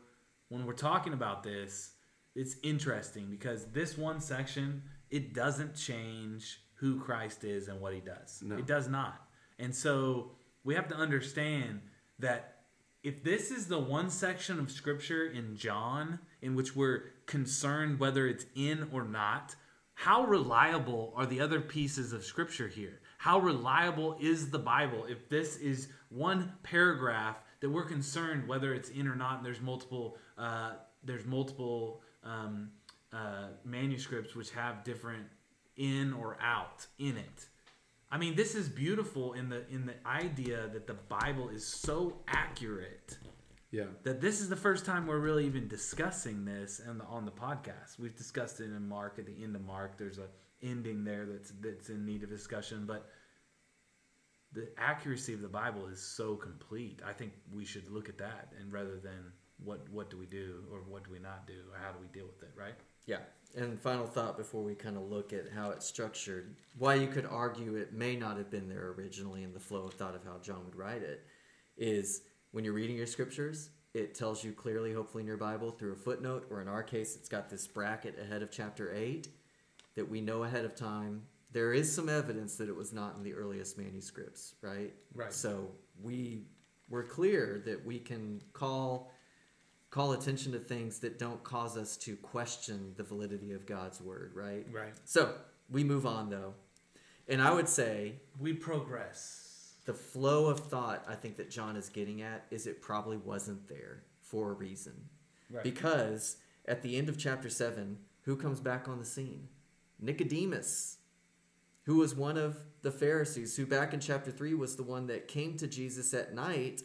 when 0.50 0.66
we're 0.66 0.74
talking 0.74 1.14
about 1.14 1.44
this, 1.44 1.94
it's 2.36 2.56
interesting 2.64 3.28
because 3.30 3.66
this 3.68 3.98
one 3.98 4.20
section 4.20 4.84
it 5.10 5.34
doesn't 5.34 5.76
change 5.76 6.62
who 6.76 7.00
Christ 7.00 7.44
is 7.44 7.68
and 7.68 7.82
what 7.82 7.94
he 7.94 8.00
does. 8.00 8.42
No. 8.44 8.58
It 8.58 8.68
does 8.68 8.88
not. 8.88 9.28
And 9.58 9.76
so 9.76 10.32
we 10.64 10.76
have 10.76 10.88
to 10.90 10.96
understand 10.96 11.82
that 12.20 12.56
if 13.04 13.24
this 13.24 13.50
is 13.50 13.68
the 13.68 13.80
one 13.80 14.10
section 14.10 14.60
of 14.60 14.72
scripture 14.72 15.28
in 15.28 15.56
John 15.56 16.20
in 16.42 16.56
which 16.56 16.76
we're 16.76 17.04
concerned 17.26 18.00
whether 18.00 18.28
it's 18.28 18.46
in 18.56 18.90
or 18.92 19.04
not, 19.04 19.56
how 19.94 20.26
reliable 20.26 21.14
are 21.16 21.26
the 21.26 21.42
other 21.42 21.60
pieces 21.60 22.14
of 22.14 22.24
scripture 22.24 22.68
here? 22.68 23.02
How 23.18 23.40
reliable 23.40 24.18
is 24.20 24.50
the 24.50 24.60
Bible 24.60 25.06
if 25.06 25.28
this 25.30 25.58
is 25.58 25.90
one 26.10 26.54
paragraph 26.64 27.38
that 27.60 27.70
we're 27.70 27.86
concerned 27.86 28.48
whether 28.48 28.74
it's 28.74 28.90
in 28.90 29.08
or 29.08 29.16
not? 29.16 29.38
And 29.38 29.46
there's 29.46 29.62
multiple, 29.62 30.18
uh, 30.38 30.76
there's 31.04 31.26
multiple 31.26 32.02
um, 32.24 32.72
uh, 33.12 33.48
manuscripts 33.66 34.36
which 34.36 34.52
have 34.52 34.84
different 34.84 35.26
in 35.76 36.14
or 36.14 36.38
out 36.42 36.86
in 36.98 37.18
it. 37.18 37.48
I 38.12 38.18
mean, 38.18 38.36
this 38.36 38.56
is 38.56 38.70
beautiful 38.70 39.34
in 39.34 39.50
the 39.50 39.68
in 39.70 39.86
the 39.86 39.96
idea 40.06 40.68
that 40.74 40.88
the 40.88 40.96
Bible 40.96 41.50
is 41.50 41.66
so 41.66 42.18
accurate 42.28 43.18
yeah. 43.72 43.86
that 44.04 44.20
this 44.20 44.42
is 44.42 44.50
the 44.50 44.56
first 44.56 44.86
time 44.86 45.06
we're 45.06 45.20
really 45.20 45.46
even 45.46 45.68
discussing 45.68 46.46
this 46.46 46.82
on 46.88 46.98
the 46.98 47.04
on 47.06 47.26
the 47.26 47.32
podcast. 47.32 48.00
We've 48.00 48.16
discussed 48.16 48.60
it 48.60 48.66
in 48.66 48.88
Mark 48.88 49.20
at 49.20 49.26
the 49.26 49.44
end 49.44 49.56
of 49.56 49.64
Mark. 49.64 49.98
There's 49.98 50.18
a 50.18 50.28
ending 50.64 51.04
there 51.04 51.26
that's 51.26 51.54
that's 51.62 51.90
in 51.90 52.06
need 52.06 52.24
of 52.24 52.30
discussion, 52.30 52.86
but 52.88 53.10
the 54.54 54.70
accuracy 54.78 55.34
of 55.34 55.42
the 55.42 55.48
Bible 55.48 55.88
is 55.88 56.02
so 56.02 56.36
complete. 56.36 57.02
I 57.06 57.14
think 57.14 57.34
we 57.54 57.64
should 57.64 57.90
look 57.92 58.10
at 58.10 58.18
that 58.18 58.54
and 58.60 58.74
rather 58.74 59.00
than 59.00 59.32
what 59.64 59.88
what 59.90 60.10
do 60.10 60.18
we 60.18 60.26
do 60.26 60.64
or 60.72 60.80
what 60.88 61.04
do 61.04 61.12
we 61.12 61.20
not 61.20 61.48
do 61.48 61.60
or 61.72 61.80
how 61.80 61.92
do 61.92 62.00
we 62.00 62.08
deal 62.08 62.26
with 62.26 62.42
it, 62.44 62.52
right? 62.58 62.76
Yeah. 63.06 63.20
And 63.56 63.80
final 63.82 64.06
thought 64.06 64.38
before 64.38 64.64
we 64.64 64.76
kind 64.76 64.96
of 64.96 65.04
look 65.04 65.34
at 65.34 65.46
how 65.54 65.72
it's 65.72 65.86
structured, 65.86 66.56
why 66.78 66.94
you 66.96 67.08
could 67.08 67.26
argue 67.26 67.76
it 67.76 67.94
may 67.94 68.16
not 68.16 68.38
have 68.38 68.52
been 68.52 68.70
there 68.70 68.94
originally 68.98 69.44
in 69.44 69.54
the 69.54 69.60
flow 69.60 69.88
of 69.88 69.94
thought 69.94 70.14
of 70.14 70.24
how 70.24 70.38
John 70.44 70.64
would 70.66 70.76
write 70.76 71.02
it, 71.02 71.26
is 71.76 72.22
when 72.52 72.64
you're 72.64 72.74
reading 72.74 72.96
your 72.96 73.08
scriptures, 73.08 73.72
it 73.96 74.14
tells 74.14 74.44
you 74.44 74.52
clearly, 74.52 74.94
hopefully 74.94 75.22
in 75.24 75.28
your 75.28 75.38
Bible, 75.38 75.72
through 75.72 75.94
a 75.94 75.96
footnote, 75.96 76.46
or 76.52 76.62
in 76.62 76.68
our 76.68 76.84
case, 76.84 77.16
it's 77.16 77.28
got 77.28 77.50
this 77.50 77.68
bracket 77.68 78.20
ahead 78.20 78.44
of 78.44 78.52
chapter 78.52 78.94
8 78.94 79.28
that 79.96 80.08
we 80.08 80.22
know 80.22 80.44
ahead 80.44 80.64
of 80.64 80.76
time 80.76 81.24
there 81.52 81.74
is 81.74 81.92
some 81.92 82.10
evidence 82.10 82.56
that 82.58 82.70
it 82.70 82.76
was 82.76 82.94
not 82.94 83.16
in 83.18 83.24
the 83.24 83.34
earliest 83.34 83.78
manuscripts, 83.78 84.56
right? 84.62 84.94
Right. 85.16 85.34
So 85.34 85.72
we 86.02 86.44
we're 86.90 87.04
clear 87.04 87.62
that 87.66 87.86
we 87.86 88.00
can 88.00 88.42
call 88.54 89.12
call 89.90 90.12
attention 90.14 90.52
to 90.52 90.60
things 90.60 91.00
that 91.00 91.18
don't 91.18 91.44
cause 91.44 91.76
us 91.78 91.98
to 91.98 92.16
question 92.18 92.94
the 92.98 93.04
validity 93.04 93.52
of 93.54 93.66
God's 93.66 94.00
word, 94.02 94.32
right? 94.36 94.66
Right. 94.72 94.94
So 95.06 95.34
we 95.70 95.84
move 95.84 96.06
on 96.06 96.30
though. 96.30 96.54
And 97.28 97.42
I 97.42 97.52
would 97.52 97.70
say 97.70 98.16
We 98.40 98.54
progress. 98.54 99.74
the 99.86 99.94
flow 99.94 100.48
of 100.48 100.60
thought 100.60 101.04
I 101.08 101.16
think 101.16 101.38
that 101.38 101.50
John 101.50 101.76
is 101.76 101.90
getting 101.90 102.22
at 102.22 102.46
is 102.52 102.68
it 102.68 102.82
probably 102.82 103.18
wasn't 103.18 103.68
there 103.68 104.04
for 104.22 104.52
a 104.52 104.54
reason. 104.54 104.94
Right. 105.52 105.64
Because 105.64 106.38
at 106.68 106.82
the 106.84 106.98
end 106.98 107.10
of 107.10 107.18
chapter 107.18 107.50
7, 107.50 107.98
who 108.24 108.36
comes 108.36 108.60
back 108.60 108.88
on 108.88 109.00
the 109.00 109.06
scene? 109.06 109.48
Nicodemus, 110.00 110.98
who 111.86 111.96
was 111.96 112.14
one 112.16 112.38
of 112.38 112.58
the 112.84 112.92
Pharisees, 112.92 113.56
who 113.58 113.66
back 113.66 113.94
in 113.94 114.00
chapter 114.00 114.32
3 114.32 114.54
was 114.54 114.76
the 114.76 114.84
one 114.84 115.08
that 115.08 115.28
came 115.28 115.58
to 115.58 115.68
Jesus 115.68 116.14
at 116.14 116.34
night 116.36 116.84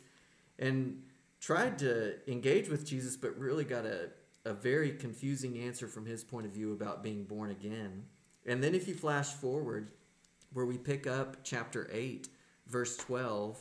and 0.59 1.03
tried 1.45 1.79
to 1.79 2.15
engage 2.27 2.71
with 2.71 2.87
Jesus, 2.87 3.19
but 3.19 3.39
really 3.39 3.65
got 3.65 3.85
a, 3.85 4.09
a 4.47 4.55
very 4.55 4.93
confusing 4.93 5.59
answer 5.59 5.87
from 5.87 6.07
his 6.07 6.25
point 6.25 6.47
of 6.47 6.53
view 6.53 6.73
about 6.73 7.03
being 7.03 7.23
born 7.25 7.51
again. 7.51 8.05
And 8.47 8.65
then 8.65 8.75
if 8.75 8.89
you 8.89 8.95
flash 8.95 9.29
forward, 9.29 9.91
where 10.55 10.65
we 10.65 10.79
pick 10.79 11.07
up 11.07 11.37
chapter 11.45 11.91
8, 11.93 12.29
verse 12.67 12.97
12, 12.97 13.59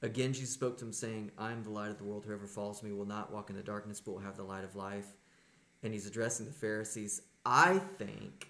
again 0.00 0.32
Jesus 0.32 0.54
spoke 0.54 0.78
to 0.78 0.86
him, 0.86 0.92
saying, 0.92 1.30
I 1.36 1.52
am 1.52 1.62
the 1.62 1.70
light 1.70 1.90
of 1.90 1.98
the 1.98 2.04
world. 2.04 2.24
Whoever 2.24 2.46
follows 2.46 2.82
me 2.82 2.92
will 2.92 3.04
not 3.04 3.30
walk 3.30 3.50
in 3.50 3.56
the 3.56 3.62
darkness, 3.62 4.00
but 4.00 4.12
will 4.12 4.20
have 4.20 4.38
the 4.38 4.42
light 4.44 4.64
of 4.64 4.74
life. 4.74 5.12
And 5.82 5.92
he's 5.92 6.06
addressing 6.06 6.46
the 6.46 6.52
Pharisees. 6.52 7.20
I 7.44 7.78
think 7.98 8.48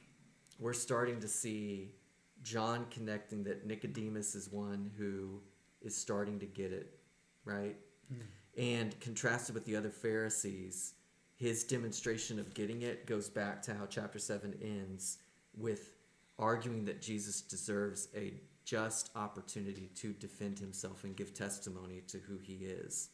we're 0.61 0.73
starting 0.73 1.19
to 1.19 1.29
see 1.29 1.97
John 2.45 2.87
connecting 2.91 3.43
that 3.45 3.67
Nicodemus 3.67 4.37
is 4.37 4.53
one 4.53 4.93
who 4.97 5.41
is 5.81 5.97
starting 5.97 6.39
to 6.39 6.47
get 6.47 6.71
it, 6.73 6.97
right? 7.45 7.75
Hmm. 8.09 8.21
And 8.57 8.99
contrasted 9.01 9.55
with 9.55 9.65
the 9.65 9.77
other 9.77 9.91
Pharisees, 9.91 10.95
his 11.37 11.65
demonstration 11.65 12.39
of 12.39 12.55
getting 12.55 12.83
it 12.83 13.07
goes 13.07 13.29
back 13.29 13.63
to 13.63 13.75
how 13.75 13.87
chapter 13.87 14.19
7 14.19 14.55
ends 14.63 15.19
with 15.57 15.95
arguing 16.39 16.85
that 16.85 17.01
Jesus 17.01 17.41
deserves 17.41 18.09
a 18.17 18.35
just 18.65 19.11
opportunity 19.17 19.91
to 19.97 20.13
defend 20.13 20.59
himself 20.59 21.05
and 21.05 21.17
give 21.17 21.35
testimony 21.35 22.03
to 22.09 22.19
who 22.19 22.39
he 22.39 22.65
is. 22.65 23.11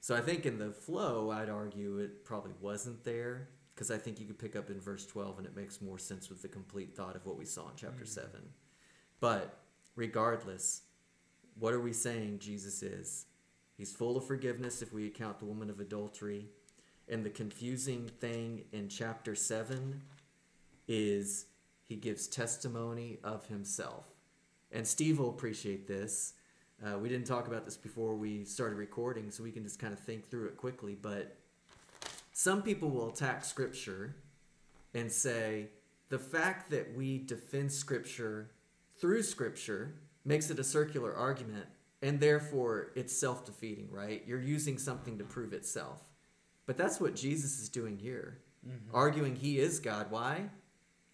So 0.00 0.14
I 0.14 0.20
think 0.20 0.46
in 0.46 0.58
the 0.58 0.72
flow, 0.72 1.30
I'd 1.30 1.50
argue 1.50 1.98
it 1.98 2.24
probably 2.24 2.52
wasn't 2.60 3.04
there 3.04 3.48
because 3.74 3.90
I 3.90 3.98
think 3.98 4.18
you 4.18 4.26
could 4.26 4.38
pick 4.38 4.56
up 4.56 4.70
in 4.70 4.80
verse 4.80 5.06
12 5.06 5.38
and 5.38 5.46
it 5.46 5.56
makes 5.56 5.80
more 5.80 5.98
sense 5.98 6.28
with 6.28 6.42
the 6.42 6.48
complete 6.48 6.94
thought 6.94 7.16
of 7.16 7.24
what 7.24 7.38
we 7.38 7.44
saw 7.44 7.62
in 7.68 7.76
chapter 7.76 8.04
mm. 8.04 8.08
7. 8.08 8.30
But 9.20 9.58
regardless, 9.96 10.82
what 11.58 11.74
are 11.74 11.80
we 11.80 11.92
saying 11.92 12.38
Jesus 12.38 12.82
is? 12.82 13.26
He's 13.80 13.94
full 13.94 14.18
of 14.18 14.26
forgiveness 14.26 14.82
if 14.82 14.92
we 14.92 15.06
account 15.06 15.38
the 15.38 15.46
woman 15.46 15.70
of 15.70 15.80
adultery. 15.80 16.44
And 17.08 17.24
the 17.24 17.30
confusing 17.30 18.10
thing 18.20 18.64
in 18.72 18.90
chapter 18.90 19.34
7 19.34 20.02
is 20.86 21.46
he 21.88 21.96
gives 21.96 22.26
testimony 22.26 23.20
of 23.24 23.46
himself. 23.46 24.04
And 24.70 24.86
Steve 24.86 25.18
will 25.18 25.30
appreciate 25.30 25.88
this. 25.88 26.34
Uh, 26.84 26.98
we 26.98 27.08
didn't 27.08 27.26
talk 27.26 27.48
about 27.48 27.64
this 27.64 27.78
before 27.78 28.14
we 28.14 28.44
started 28.44 28.76
recording, 28.76 29.30
so 29.30 29.42
we 29.42 29.50
can 29.50 29.62
just 29.62 29.78
kind 29.78 29.94
of 29.94 29.98
think 29.98 30.28
through 30.28 30.48
it 30.48 30.58
quickly. 30.58 30.94
But 30.94 31.38
some 32.34 32.60
people 32.60 32.90
will 32.90 33.08
attack 33.08 33.46
Scripture 33.46 34.14
and 34.92 35.10
say 35.10 35.68
the 36.10 36.18
fact 36.18 36.70
that 36.70 36.94
we 36.94 37.16
defend 37.16 37.72
Scripture 37.72 38.50
through 38.98 39.22
Scripture 39.22 39.94
makes 40.26 40.50
it 40.50 40.58
a 40.58 40.64
circular 40.64 41.16
argument, 41.16 41.64
and 42.02 42.20
therefore 42.20 42.92
it's 42.94 43.16
self 43.16 43.44
defeating, 43.44 43.88
right? 43.90 44.22
You're 44.26 44.40
using 44.40 44.78
something 44.78 45.18
to 45.18 45.24
prove 45.24 45.52
itself. 45.52 46.00
But 46.66 46.76
that's 46.76 47.00
what 47.00 47.16
Jesus 47.16 47.58
is 47.58 47.68
doing 47.68 47.98
here, 47.98 48.38
mm-hmm. 48.66 48.94
arguing 48.94 49.34
he 49.36 49.58
is 49.58 49.78
God. 49.80 50.10
Why? 50.10 50.50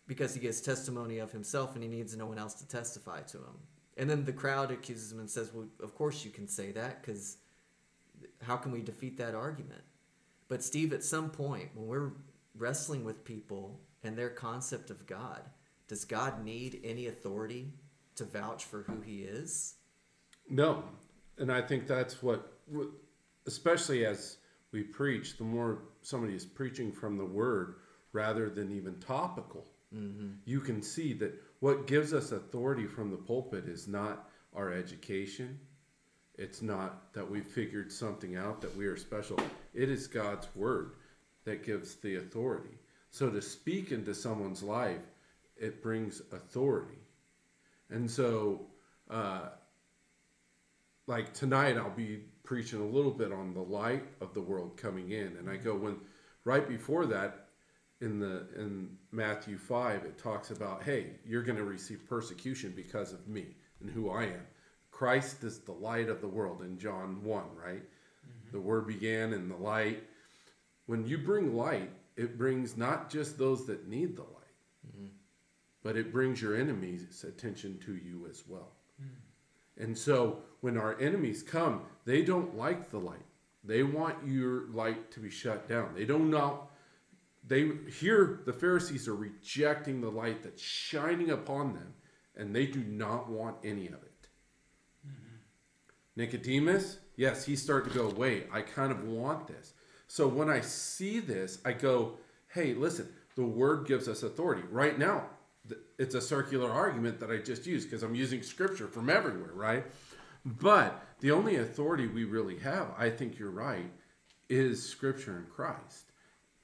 Because 0.07 0.35
he 0.35 0.41
gives 0.41 0.61
testimony 0.61 1.19
of 1.19 1.33
himself 1.33 1.75
and 1.75 1.83
he 1.83 1.89
needs 1.89 2.17
no 2.17 2.27
one 2.27 2.39
else 2.39 2.55
to 2.55 2.69
testify 2.69 3.23
to 3.23 3.39
him. 3.39 3.59
And 3.97 4.09
then 4.11 4.25
the 4.25 4.33
crowd 4.33 4.71
accuses 4.71 5.11
him 5.11 5.21
and 5.21 5.31
says, 5.31 5.53
Well, 5.53 5.67
of 5.83 5.95
course 5.95 6.25
you 6.25 6.31
can 6.31 6.47
say 6.47 6.73
that 6.73 7.03
because 7.03 7.39
how 8.43 8.57
can 8.57 8.73
we 8.73 8.83
defeat 8.83 9.17
that 9.19 9.35
argument? 9.35 9.83
But, 10.49 10.63
Steve, 10.63 10.93
at 10.93 11.03
some 11.03 11.31
point, 11.31 11.71
when 11.75 11.89
we're 11.89 12.13
wrestling 12.57 13.05
with 13.05 13.25
people 13.25 13.81
and 14.05 14.17
their 14.17 14.31
concept 14.31 14.91
of 14.91 15.07
God, 15.07 15.41
does 15.89 16.05
God 16.05 16.45
need 16.45 16.81
any 16.85 17.07
authority 17.07 17.73
to 18.17 18.25
vouch 18.25 18.65
for 18.65 18.83
who 18.83 19.01
he 19.01 19.23
is? 19.23 19.75
No, 20.49 20.85
and 21.39 21.51
I 21.51 21.61
think 21.61 21.87
that's 21.87 22.23
what, 22.23 22.53
especially 23.47 24.05
as 24.07 24.39
we 24.73 24.83
preach, 24.83 25.37
the 25.37 25.45
more 25.45 25.83
somebody 26.03 26.35
is 26.35 26.45
preaching 26.45 26.93
from 26.93 27.19
the 27.19 27.25
Word 27.25 27.77
rather 28.13 28.49
than 28.49 28.73
even 28.73 28.99
topical, 29.01 29.67
you 30.45 30.61
can 30.61 30.83
see 30.83 31.13
that 31.15 31.33
what 31.61 31.87
gives 31.87 32.13
us 32.13 32.33
authority 32.33 32.87
from 32.87 33.11
the 33.11 33.17
pulpit 33.17 33.67
is 33.67 33.89
not 33.89 34.29
our 34.55 34.73
education. 34.73 35.59
It's 36.39 36.61
not 36.61 37.13
that 37.15 37.29
we've 37.29 37.47
figured 37.47 37.91
something 37.91 38.37
out 38.37 38.61
that 38.61 38.77
we 38.77 38.87
are 38.87 38.97
special. 38.97 39.39
It 39.75 39.89
is 39.89 40.07
God's 40.07 40.49
Word 40.55 40.93
that 41.45 41.65
gives 41.65 41.95
the 41.97 42.17
authority. 42.17 42.79
So 43.11 43.31
to 43.31 43.41
speak 43.41 43.93
into 43.93 44.15
someone's 44.15 44.63
life, 44.63 45.01
it 45.57 45.83
brings 45.83 46.21
authority. 46.33 46.99
And 47.89 48.11
so, 48.11 48.67
uh, 49.09 49.49
like 51.07 51.33
tonight 51.33 51.77
I'll 51.77 51.91
be 51.91 52.21
preaching 52.45 52.81
a 52.81 52.87
little 52.87 53.11
bit 53.11 53.33
on 53.33 53.55
the 53.55 53.61
light 53.61 54.05
of 54.21 54.35
the 54.35 54.41
world 54.41 54.77
coming 54.77 55.11
in. 55.11 55.37
And 55.39 55.49
I 55.49 55.57
go 55.57 55.75
mm-hmm. 55.75 55.85
when 55.85 55.97
right 56.45 56.67
before 56.69 57.07
that 57.07 57.49
in 58.01 58.19
the 58.19 58.47
in 58.57 58.97
Matthew 59.11 59.57
5 59.57 60.05
it 60.05 60.19
talks 60.19 60.51
about 60.51 60.83
hey 60.83 61.13
you're 61.25 61.43
going 61.43 61.57
to 61.57 61.65
receive 61.65 62.07
persecution 62.07 62.73
because 62.77 63.13
of 63.13 63.27
me 63.27 63.57
and 63.81 63.91
who 63.91 64.11
I 64.11 64.25
am. 64.25 64.47
Christ 64.91 65.45
is 65.45 65.61
the 65.61 65.73
light 65.73 66.09
of 66.09 66.21
the 66.21 66.29
world 66.29 66.63
in 66.63 66.79
John 66.79 67.23
1 67.23 67.43
right? 67.57 67.83
Mm-hmm. 67.83 68.53
The 68.53 68.61
word 68.61 68.87
began 68.87 69.33
in 69.33 69.49
the 69.49 69.57
light. 69.57 70.05
When 70.87 71.07
you 71.07 71.19
bring 71.19 71.57
light 71.57 71.91
it 72.17 72.39
brings 72.39 72.77
not 72.77 73.11
just 73.11 73.39
those 73.39 73.67
that 73.67 73.89
need 73.89 74.17
the 74.17 74.23
light 74.23 74.57
mm-hmm. 74.87 75.09
but 75.83 75.97
it 75.97 76.13
brings 76.13 76.41
your 76.43 76.55
enemies 76.55 77.25
attention 77.27 77.79
to 77.87 77.95
you 77.97 78.27
as 78.29 78.45
well 78.47 78.73
mm. 79.03 79.09
And 79.79 79.97
so 79.97 80.43
when 80.61 80.77
our 80.77 80.99
enemies 81.01 81.43
come, 81.43 81.83
they 82.05 82.23
don't 82.23 82.57
like 82.57 82.91
the 82.91 82.99
light. 82.99 83.19
They 83.65 83.83
want 83.83 84.27
your 84.27 84.69
light 84.69 85.11
to 85.13 85.21
be 85.21 85.31
shut 85.31 85.69
down. 85.69 85.95
They 85.95 86.05
don't 86.05 86.31
know. 86.31 86.69
They 87.47 87.71
here 88.01 88.41
the 88.45 88.53
Pharisees 88.53 89.07
are 89.09 89.15
rejecting 89.15 90.01
the 90.01 90.11
light 90.11 90.43
that's 90.43 90.63
shining 90.63 91.31
upon 91.31 91.75
them, 91.75 91.95
and 92.37 92.55
they 92.55 92.67
do 92.67 92.81
not 92.81 93.29
want 93.29 93.57
any 93.65 93.87
of 93.89 93.95
it. 93.95 94.29
Mm-hmm. 95.07 95.37
Nicodemus, 96.17 96.99
yes, 97.17 97.45
he's 97.45 97.63
starting 97.63 97.93
to 97.93 97.99
go, 97.99 98.09
wait, 98.09 98.49
I 98.53 98.63
kind 98.63 98.91
of 98.91 99.05
want 99.05 99.47
this. 99.47 99.75
So 100.09 100.29
when 100.29 100.49
I 100.49 100.61
see 100.61 101.21
this, 101.21 101.59
I 101.65 101.73
go, 101.73 102.19
hey, 102.49 102.75
listen, 102.75 103.09
the 103.35 103.45
word 103.45 103.87
gives 103.87 104.09
us 104.09 104.23
authority. 104.23 104.63
Right 104.71 104.99
now, 104.99 105.27
it's 105.99 106.15
a 106.15 106.21
circular 106.21 106.71
argument 106.71 107.21
that 107.21 107.31
I 107.31 107.39
just 107.39 107.67
used 107.67 107.89
because 107.89 108.03
I'm 108.03 108.15
using 108.15 108.43
scripture 108.43 108.87
from 108.87 109.09
everywhere, 109.11 109.53
right? 109.55 109.85
But 110.45 111.03
the 111.21 111.31
only 111.33 111.57
authority 111.57 112.07
we 112.07 112.25
really 112.25 112.59
have, 112.61 112.89
I 112.99 113.11
think 113.11 113.39
you're 113.39 113.51
right, 113.51 113.91
is 114.49 114.87
scripture 114.87 115.37
and 115.37 115.49
Christ. 115.51 116.13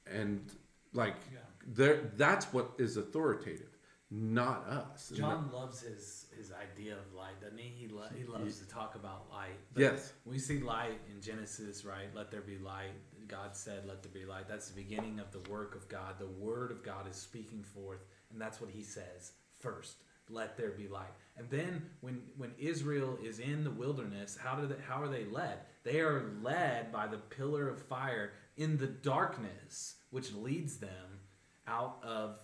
And 0.07 0.51
like 0.93 1.17
Yeah. 1.33 1.39
there 1.67 1.97
that's 2.17 2.53
what 2.53 2.73
is 2.79 2.97
authoritative, 2.97 3.77
not 4.11 4.65
us. 4.69 5.11
John 5.15 5.51
loves 5.51 5.81
his 5.81 6.27
his 6.37 6.53
idea 6.53 6.97
of 6.99 7.13
light, 7.15 7.41
doesn't 7.41 7.59
he? 7.59 7.69
He, 7.69 7.89
lo- 7.89 8.09
he 8.17 8.25
loves 8.25 8.59
to 8.59 8.67
talk 8.69 8.95
about 8.95 9.31
light. 9.31 9.59
Yes. 9.77 10.13
We 10.25 10.39
see 10.39 10.61
light 10.61 10.99
in 11.11 11.21
Genesis, 11.21 11.85
right? 11.85 12.09
Let 12.15 12.31
there 12.31 12.41
be 12.41 12.59
light. 12.59 12.93
God 13.29 13.57
said, 13.57 13.87
"Let 13.87 14.03
there 14.03 14.13
be 14.13 14.25
light." 14.27 14.49
That's 14.49 14.69
the 14.69 14.75
beginning 14.75 15.19
of 15.21 15.31
the 15.33 15.39
work 15.51 15.75
of 15.75 15.89
God. 15.89 16.19
The 16.19 16.27
Word 16.27 16.71
of 16.71 16.83
God 16.83 17.09
is 17.09 17.17
speaking 17.17 17.63
forth, 17.63 18.05
and 18.33 18.41
that's 18.41 18.61
what 18.61 18.71
He 18.71 18.83
says 18.83 19.33
first. 19.59 19.97
Let 20.29 20.57
there 20.57 20.71
be 20.71 20.89
light. 20.89 21.13
And 21.37 21.51
then 21.51 21.83
when 22.01 22.23
when 22.37 22.53
Israel 22.59 23.19
is 23.23 23.39
in 23.39 23.65
the 23.65 23.71
wilderness, 23.71 24.39
how 24.43 24.55
do 24.55 24.67
they, 24.67 24.77
how 24.89 25.03
are 25.03 25.09
they 25.09 25.25
led? 25.25 25.59
They 25.85 26.01
are 26.01 26.31
led 26.43 26.93
by 26.93 27.07
the 27.07 27.19
pillar 27.19 27.69
of 27.69 27.83
fire 27.83 28.33
in 28.57 28.79
the 28.79 28.87
darkness, 28.87 29.97
which 30.11 30.33
leads 30.33 30.77
them 30.77 31.21
out 31.67 31.99
of 32.03 32.39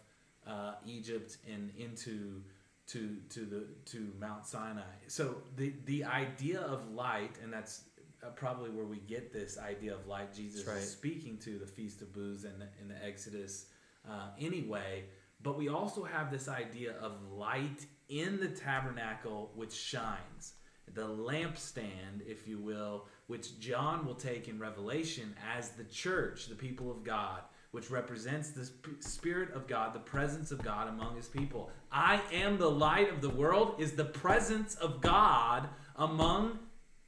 uh, 0.47 0.75
Egypt 0.87 1.37
and 1.47 1.71
into 1.79 2.43
to 2.89 3.17
to 3.31 3.41
the 3.41 3.67
to 3.91 4.13
Mount 4.19 4.47
Sinai. 4.47 4.83
So 5.07 5.37
the 5.57 5.75
the 5.85 6.05
idea 6.05 6.61
of 6.61 6.91
light, 6.91 7.37
and 7.43 7.53
that's 7.53 7.85
uh, 8.23 8.31
probably 8.31 8.71
where 8.71 8.87
we 8.87 8.99
get 8.99 9.33
this 9.33 9.59
idea 9.59 9.95
of 9.95 10.07
light. 10.07 10.35
Jesus 10.35 10.67
right. 10.67 10.79
is 10.79 10.91
speaking 10.91 11.37
to 11.39 11.59
the 11.59 11.67
Feast 11.67 12.03
of 12.03 12.13
Booths 12.13 12.45
and 12.45 12.55
in 12.81 12.89
the 12.89 13.05
Exodus. 13.05 13.67
Uh, 14.09 14.31
anyway, 14.41 15.05
But 15.43 15.57
we 15.57 15.69
also 15.69 16.05
have 16.05 16.31
this 16.31 16.49
idea 16.49 16.95
of 17.01 17.31
light 17.31 17.87
in 18.09 18.41
the 18.41 18.49
tabernacle 18.49 19.53
which 19.55 19.73
shines. 19.73 20.55
The 20.95 21.07
lampstand, 21.07 22.27
if 22.27 22.49
you 22.49 22.59
will, 22.59 23.07
which 23.27 23.61
John 23.61 24.07
will 24.07 24.15
take 24.15 24.49
in 24.49 24.59
Revelation 24.59 25.35
as 25.57 25.71
the 25.71 25.85
church, 25.85 26.47
the 26.49 26.55
people 26.55 26.91
of 26.91 27.05
God, 27.05 27.43
which 27.71 27.91
represents 27.91 28.51
the 28.51 28.69
Spirit 29.01 29.53
of 29.53 29.67
God, 29.67 29.93
the 29.93 30.01
presence 30.01 30.51
of 30.51 30.63
God 30.63 30.89
among 30.89 31.17
his 31.17 31.29
people. 31.29 31.71
I 31.93 32.21
am 32.33 32.57
the 32.57 32.71
light 32.71 33.13
of 33.13 33.21
the 33.21 33.29
world, 33.29 33.75
is 33.79 33.93
the 33.93 34.07
presence 34.07 34.75
of 34.77 35.03
God 35.03 35.69
among 35.97 36.59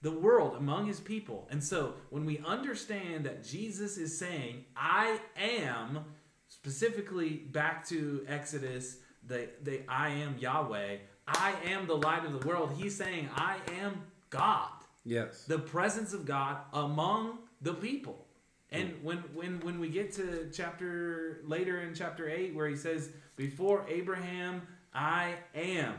the 0.02 0.10
world, 0.10 0.56
among 0.56 0.86
his 0.86 1.00
people. 1.00 1.48
And 1.50 1.62
so 1.62 1.94
when 2.10 2.24
we 2.26 2.38
understand 2.46 3.24
that 3.24 3.44
Jesus 3.44 3.96
is 3.96 4.18
saying, 4.18 4.64
I 4.76 5.18
am, 5.36 6.04
specifically 6.50 7.30
back 7.30 7.86
to 7.88 8.24
Exodus, 8.28 8.98
the, 9.26 9.48
the 9.62 9.80
I 9.88 10.10
am 10.10 10.36
Yahweh, 10.38 10.96
I 11.26 11.54
am 11.66 11.86
the 11.86 11.96
light 11.96 12.24
of 12.26 12.38
the 12.38 12.46
world, 12.46 12.74
he's 12.76 12.94
saying, 12.96 13.30
I 13.34 13.56
am 13.80 14.02
God 14.28 14.68
Yes. 15.04 15.44
the 15.44 15.58
presence 15.58 16.12
of 16.12 16.26
God 16.26 16.58
among 16.74 17.38
the 17.62 17.72
people. 17.72 18.26
And 18.72 18.92
when 19.02 19.18
when 19.34 19.58
when 19.60 19.80
we 19.80 19.88
get 19.88 20.12
to 20.12 20.48
chapter 20.52 21.40
later 21.44 21.80
in 21.80 21.92
chapter 21.94 22.28
8 22.28 22.54
where 22.54 22.68
he 22.68 22.76
says 22.76 23.10
before 23.34 23.84
Abraham 23.88 24.62
I 24.94 25.34
am 25.54 25.94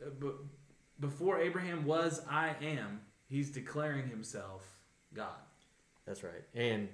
Uh, 0.00 0.30
before 1.00 1.40
Abraham 1.40 1.84
was 1.84 2.22
I 2.30 2.54
am 2.62 3.00
he's 3.28 3.50
declaring 3.50 4.08
himself 4.08 4.62
God. 5.12 5.42
That's 6.06 6.22
right. 6.22 6.44
And 6.54 6.88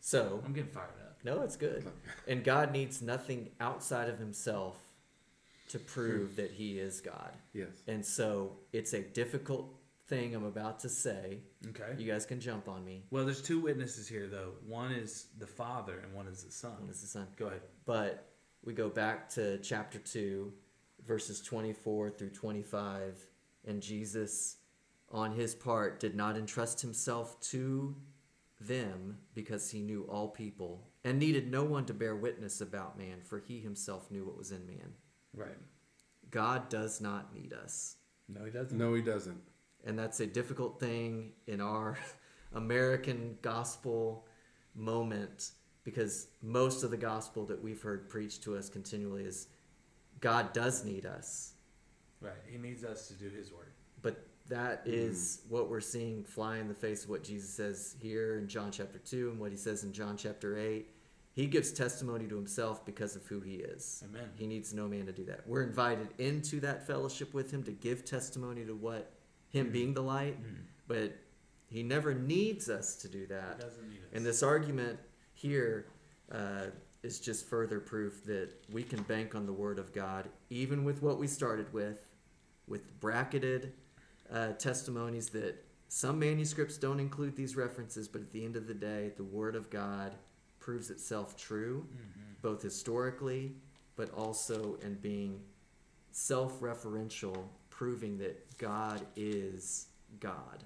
so, 0.00 0.42
I'm 0.44 0.52
getting 0.52 0.70
fired 0.70 0.90
up. 1.06 1.07
No, 1.24 1.42
it's 1.42 1.56
good. 1.56 1.84
And 2.26 2.44
God 2.44 2.72
needs 2.72 3.02
nothing 3.02 3.50
outside 3.60 4.08
of 4.08 4.18
himself 4.18 4.76
to 5.68 5.78
prove 5.78 6.36
that 6.36 6.50
he 6.50 6.78
is 6.78 7.00
God. 7.00 7.32
yes. 7.52 7.68
And 7.86 8.04
so, 8.04 8.52
it's 8.72 8.94
a 8.94 9.02
difficult 9.02 9.74
thing 10.08 10.34
I'm 10.34 10.44
about 10.44 10.80
to 10.80 10.88
say. 10.88 11.38
Okay. 11.68 11.94
You 11.98 12.10
guys 12.10 12.24
can 12.24 12.40
jump 12.40 12.68
on 12.68 12.84
me. 12.84 13.04
Well, 13.10 13.24
there's 13.24 13.42
two 13.42 13.60
witnesses 13.60 14.08
here 14.08 14.26
though. 14.26 14.52
One 14.66 14.90
is 14.92 15.26
the 15.38 15.46
father 15.46 16.00
and 16.02 16.14
one 16.14 16.26
is 16.26 16.42
the 16.42 16.50
son. 16.50 16.86
This 16.86 17.02
is 17.02 17.10
son. 17.10 17.26
Go 17.36 17.48
ahead. 17.48 17.60
But 17.84 18.26
we 18.64 18.72
go 18.72 18.88
back 18.88 19.28
to 19.30 19.58
chapter 19.58 19.98
2, 19.98 20.52
verses 21.06 21.40
24 21.42 22.10
through 22.10 22.30
25, 22.30 23.26
and 23.66 23.82
Jesus, 23.82 24.56
on 25.12 25.32
his 25.32 25.54
part, 25.54 26.00
did 26.00 26.14
not 26.14 26.36
entrust 26.36 26.80
himself 26.80 27.38
to 27.40 27.94
them 28.60 29.18
because 29.34 29.70
he 29.70 29.80
knew 29.80 30.02
all 30.10 30.28
people 30.28 30.87
and 31.04 31.18
needed 31.18 31.50
no 31.50 31.64
one 31.64 31.84
to 31.86 31.94
bear 31.94 32.16
witness 32.16 32.60
about 32.60 32.98
man, 32.98 33.20
for 33.22 33.38
he 33.38 33.60
himself 33.60 34.10
knew 34.10 34.24
what 34.24 34.36
was 34.36 34.52
in 34.52 34.66
man. 34.66 34.94
Right. 35.34 35.56
God 36.30 36.68
does 36.68 37.00
not 37.00 37.34
need 37.34 37.52
us. 37.52 37.96
No, 38.28 38.44
he 38.44 38.50
doesn't. 38.50 38.76
No, 38.76 38.94
he 38.94 39.02
doesn't. 39.02 39.40
And 39.84 39.98
that's 39.98 40.20
a 40.20 40.26
difficult 40.26 40.80
thing 40.80 41.32
in 41.46 41.60
our 41.60 41.98
American 42.52 43.38
gospel 43.42 44.26
moment 44.74 45.52
because 45.84 46.28
most 46.42 46.82
of 46.82 46.90
the 46.90 46.96
gospel 46.96 47.46
that 47.46 47.62
we've 47.62 47.80
heard 47.80 48.10
preached 48.10 48.42
to 48.42 48.56
us 48.56 48.68
continually 48.68 49.24
is 49.24 49.48
God 50.20 50.52
does 50.52 50.84
need 50.84 51.06
us. 51.06 51.54
Right. 52.20 52.32
He 52.46 52.58
needs 52.58 52.84
us 52.84 53.08
to 53.08 53.14
do 53.14 53.30
his 53.30 53.52
work. 53.52 53.72
But 54.02 54.26
that 54.48 54.82
hmm. 54.84 54.92
is 54.92 55.42
what 55.48 55.68
we're 55.68 55.80
seeing 55.80 56.24
fly 56.24 56.58
in 56.58 56.68
the 56.68 56.74
face 56.74 57.04
of 57.04 57.10
what 57.10 57.24
Jesus 57.24 57.50
says 57.50 57.96
here 58.00 58.38
in 58.38 58.48
John 58.48 58.70
chapter 58.70 58.98
2 58.98 59.30
and 59.30 59.40
what 59.40 59.50
he 59.50 59.56
says 59.56 59.84
in 59.84 59.92
John 59.92 60.16
chapter 60.16 60.58
8. 60.58 60.86
He 61.32 61.46
gives 61.46 61.70
testimony 61.70 62.26
to 62.26 62.34
himself 62.34 62.84
because 62.84 63.14
of 63.14 63.24
who 63.26 63.40
he 63.40 63.56
is. 63.56 64.02
Amen. 64.08 64.28
He 64.34 64.46
needs 64.46 64.74
no 64.74 64.88
man 64.88 65.06
to 65.06 65.12
do 65.12 65.24
that. 65.26 65.46
We're 65.46 65.62
invited 65.62 66.08
into 66.18 66.58
that 66.60 66.84
fellowship 66.84 67.32
with 67.32 67.52
him 67.52 67.62
to 67.64 67.70
give 67.70 68.04
testimony 68.04 68.64
to 68.64 68.74
what 68.74 69.12
him 69.50 69.66
hmm. 69.66 69.72
being 69.72 69.94
the 69.94 70.02
light, 70.02 70.36
hmm. 70.36 70.62
but 70.86 71.16
he 71.68 71.82
never 71.82 72.14
needs 72.14 72.68
us 72.68 72.96
to 72.96 73.08
do 73.08 73.20
He 73.20 73.26
that. 73.26 73.60
doesn't 73.60 73.88
need 73.88 73.98
us. 73.98 74.08
And 74.14 74.24
this 74.24 74.42
argument 74.42 74.98
here 75.34 75.86
uh, 76.32 76.66
is 77.02 77.20
just 77.20 77.46
further 77.46 77.78
proof 77.78 78.24
that 78.24 78.50
we 78.72 78.82
can 78.82 79.02
bank 79.02 79.34
on 79.34 79.46
the 79.46 79.52
Word 79.52 79.78
of 79.78 79.92
God, 79.92 80.28
even 80.50 80.82
with 80.84 81.02
what 81.02 81.18
we 81.18 81.26
started 81.26 81.72
with, 81.72 81.98
with 82.66 82.98
bracketed 83.00 83.72
uh, 84.32 84.52
testimonies 84.52 85.28
that 85.30 85.64
some 85.88 86.18
manuscripts 86.18 86.76
don't 86.76 87.00
include 87.00 87.34
these 87.34 87.56
references, 87.56 88.08
but 88.08 88.20
at 88.20 88.30
the 88.30 88.44
end 88.44 88.56
of 88.56 88.66
the 88.66 88.74
day, 88.74 89.12
the 89.16 89.24
Word 89.24 89.56
of 89.56 89.70
God 89.70 90.14
proves 90.60 90.90
itself 90.90 91.36
true, 91.36 91.86
both 92.42 92.60
historically, 92.62 93.52
but 93.96 94.12
also 94.12 94.78
in 94.82 94.94
being 94.96 95.40
self 96.12 96.60
referential, 96.60 97.44
proving 97.70 98.18
that 98.18 98.58
God 98.58 99.00
is 99.16 99.86
God 100.20 100.64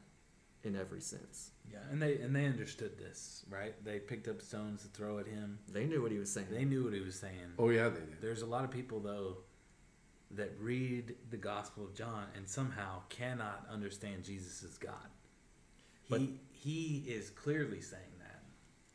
in 0.65 0.77
every 0.77 1.01
sense. 1.01 1.51
Yeah, 1.71 1.79
and 1.91 2.03
they 2.03 2.17
and 2.19 2.35
they 2.35 2.47
understood 2.47 2.99
this, 2.99 3.45
right? 3.49 3.75
They 3.85 3.99
picked 3.99 4.29
up 4.29 4.43
stones 4.43 4.83
to 4.83 4.89
throw 4.89 5.19
at 5.19 5.27
him. 5.27 5.59
They 5.73 5.87
knew 5.87 6.03
what 6.03 6.11
he 6.11 6.19
was 6.19 6.31
saying. 6.31 6.49
They 6.51 6.65
knew 6.65 6.85
what 6.85 6.93
he 6.93 7.01
was 7.01 7.15
saying. 7.15 7.55
Oh 7.59 7.71
yeah, 7.71 7.89
they 7.89 8.01
did. 8.01 8.21
There's 8.21 8.43
a 8.43 8.47
lot 8.47 8.65
of 8.65 8.71
people 8.71 9.01
though 9.01 9.39
that 10.33 10.51
read 10.59 11.15
the 11.31 11.37
Gospel 11.37 11.85
of 11.85 11.95
John 11.95 12.27
and 12.37 12.49
somehow 12.49 13.03
cannot 13.09 13.67
understand 13.71 14.25
Jesus 14.25 14.63
as 14.65 14.79
God. 14.79 15.09
He 16.05 16.11
But- 16.11 16.29
he 16.53 16.99
is 17.09 17.31
clearly 17.31 17.81
saying 17.81 18.19
that. 18.21 18.43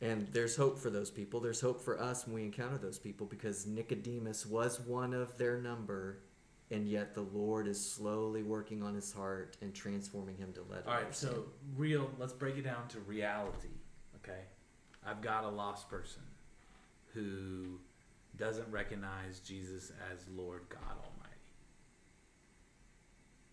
And 0.00 0.26
there's 0.32 0.56
hope 0.56 0.78
for 0.78 0.90
those 0.90 1.10
people. 1.10 1.40
There's 1.40 1.60
hope 1.60 1.80
for 1.82 2.00
us 2.00 2.24
when 2.26 2.34
we 2.36 2.44
encounter 2.44 2.78
those 2.78 2.98
people 2.98 3.26
because 3.26 3.66
Nicodemus 3.66 4.46
was 4.46 4.80
one 4.80 5.12
of 5.12 5.36
their 5.38 5.60
number, 5.60 6.20
and 6.70 6.88
yet 6.88 7.14
the 7.14 7.22
Lord 7.22 7.66
is 7.66 7.78
slowly 7.84 8.42
working 8.42 8.82
on 8.82 8.94
his 8.94 9.12
heart 9.12 9.56
and 9.60 9.74
transforming 9.74 10.36
him 10.36 10.52
to 10.54 10.62
let 10.62 10.82
him 10.82 10.88
All 10.88 10.94
right, 10.94 11.04
understand. 11.04 11.34
so 11.34 11.52
real. 11.76 12.10
Let's 12.18 12.32
break 12.32 12.56
it 12.56 12.62
down 12.62 12.88
to 12.88 13.00
reality. 13.00 13.68
Okay, 14.16 14.44
I've 15.04 15.20
got 15.20 15.44
a 15.44 15.48
lost 15.48 15.88
person 15.90 16.22
who 17.12 17.80
doesn't 18.36 18.70
recognize 18.70 19.40
Jesus 19.40 19.90
as 20.12 20.26
Lord 20.28 20.62
God 20.68 20.80
Almighty, 21.04 21.17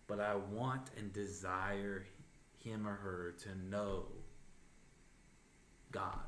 but 0.06 0.20
I 0.20 0.36
want 0.36 0.90
and 0.96 1.12
desire 1.12 2.04
him 2.58 2.86
or 2.86 2.94
her 2.94 3.34
to 3.42 3.48
know 3.70 4.06
God. 5.92 6.20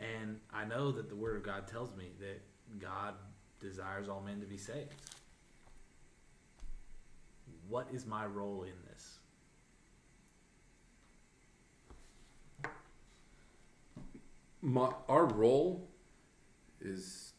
And 0.00 0.40
I 0.52 0.64
know 0.64 0.92
that 0.92 1.08
the 1.08 1.16
Word 1.16 1.36
of 1.36 1.42
God 1.42 1.66
tells 1.66 1.94
me 1.96 2.10
that 2.20 2.42
God 2.80 3.14
desires 3.60 4.08
all 4.08 4.20
men 4.20 4.40
to 4.40 4.46
be 4.46 4.58
saved. 4.58 4.92
What 7.68 7.88
is 7.92 8.06
my 8.06 8.26
role 8.26 8.64
in 8.64 8.72
this? 8.88 9.18
My, 14.60 14.90
our 15.08 15.26
role 15.26 15.88
is, 16.80 17.33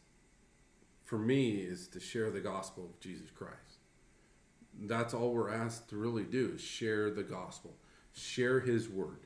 for 1.06 1.18
me, 1.18 1.52
is 1.52 1.86
to 1.88 2.00
share 2.00 2.30
the 2.30 2.40
gospel 2.40 2.84
of 2.84 3.00
Jesus 3.00 3.30
Christ. 3.30 3.54
That's 4.78 5.14
all 5.14 5.32
we're 5.32 5.50
asked 5.54 5.88
to 5.90 5.96
really 5.96 6.24
do 6.24 6.52
is 6.56 6.60
share 6.60 7.10
the 7.10 7.22
gospel, 7.22 7.72
share 8.14 8.60
His 8.60 8.88
word, 8.88 9.20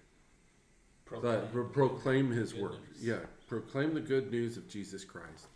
That- 1.23 1.51
pro- 1.51 1.65
proclaim 1.69 2.31
His 2.31 2.55
word. 2.55 2.73
news. 2.89 3.03
Yeah, 3.03 3.21
proclaim 3.49 3.95
the 3.95 4.01
good 4.01 4.31
news 4.31 4.57
of 4.57 4.69
Jesus 4.69 5.05
Christ. 5.05 5.49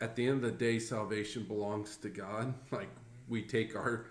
At 0.00 0.14
the 0.14 0.26
end 0.26 0.44
of 0.44 0.52
the 0.52 0.58
day, 0.58 0.78
salvation 0.78 1.44
belongs 1.44 1.96
to 1.98 2.08
God. 2.08 2.54
Like 2.70 2.90
we 3.28 3.42
take 3.42 3.74
our, 3.74 4.06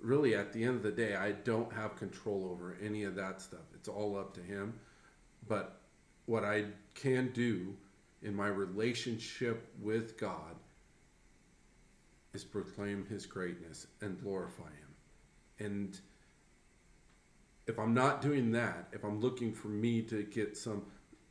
really, 0.00 0.34
at 0.34 0.52
the 0.52 0.62
end 0.64 0.76
of 0.76 0.82
the 0.82 0.92
day, 0.92 1.16
I 1.16 1.32
don't 1.32 1.72
have 1.72 1.96
control 1.96 2.48
over 2.52 2.76
any 2.82 3.04
of 3.04 3.14
that 3.16 3.40
stuff. 3.40 3.64
It's 3.74 3.88
all 3.88 4.16
up 4.18 4.34
to 4.34 4.40
Him. 4.42 4.74
But 5.48 5.80
what 6.26 6.44
I 6.44 6.66
can 6.94 7.30
do 7.32 7.74
in 8.22 8.34
my 8.34 8.48
relationship 8.48 9.68
with 9.80 10.18
God 10.18 10.56
is 12.34 12.44
proclaim 12.44 13.06
His 13.06 13.26
greatness 13.26 13.86
and 14.00 14.20
glorify 14.20 14.64
Him. 14.64 14.94
And 15.58 16.00
if 17.66 17.78
I'm 17.78 17.94
not 17.94 18.22
doing 18.22 18.52
that, 18.52 18.88
if 18.92 19.04
I'm 19.04 19.20
looking 19.20 19.52
for 19.52 19.68
me 19.68 20.02
to 20.02 20.22
get 20.22 20.56
some, 20.56 20.82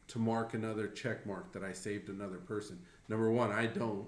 to 0.07 0.19
mark 0.19 0.53
another 0.53 0.87
check 0.87 1.25
mark 1.25 1.51
that 1.53 1.63
I 1.63 1.73
saved 1.73 2.09
another 2.09 2.37
person, 2.37 2.79
number 3.07 3.31
one, 3.31 3.51
I 3.51 3.67
don't. 3.67 4.07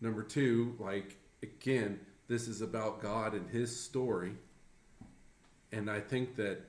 Number 0.00 0.22
two, 0.22 0.76
like, 0.78 1.16
again, 1.42 2.00
this 2.28 2.48
is 2.48 2.60
about 2.60 3.00
God 3.00 3.34
and 3.34 3.48
His 3.48 3.78
story. 3.78 4.32
And 5.72 5.90
I 5.90 6.00
think 6.00 6.36
that 6.36 6.60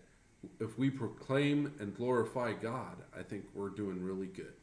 if 0.60 0.77
we 0.77 0.89
proclaim 0.89 1.73
and 1.79 1.95
glorify 1.95 2.53
God, 2.53 2.95
I 3.17 3.23
think 3.23 3.45
we're 3.53 3.69
doing 3.69 4.01
really 4.03 4.27
good. 4.27 4.53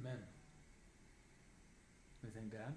Amen. 0.00 0.18
You 2.24 2.30
think, 2.30 2.50
Dad? 2.50 2.74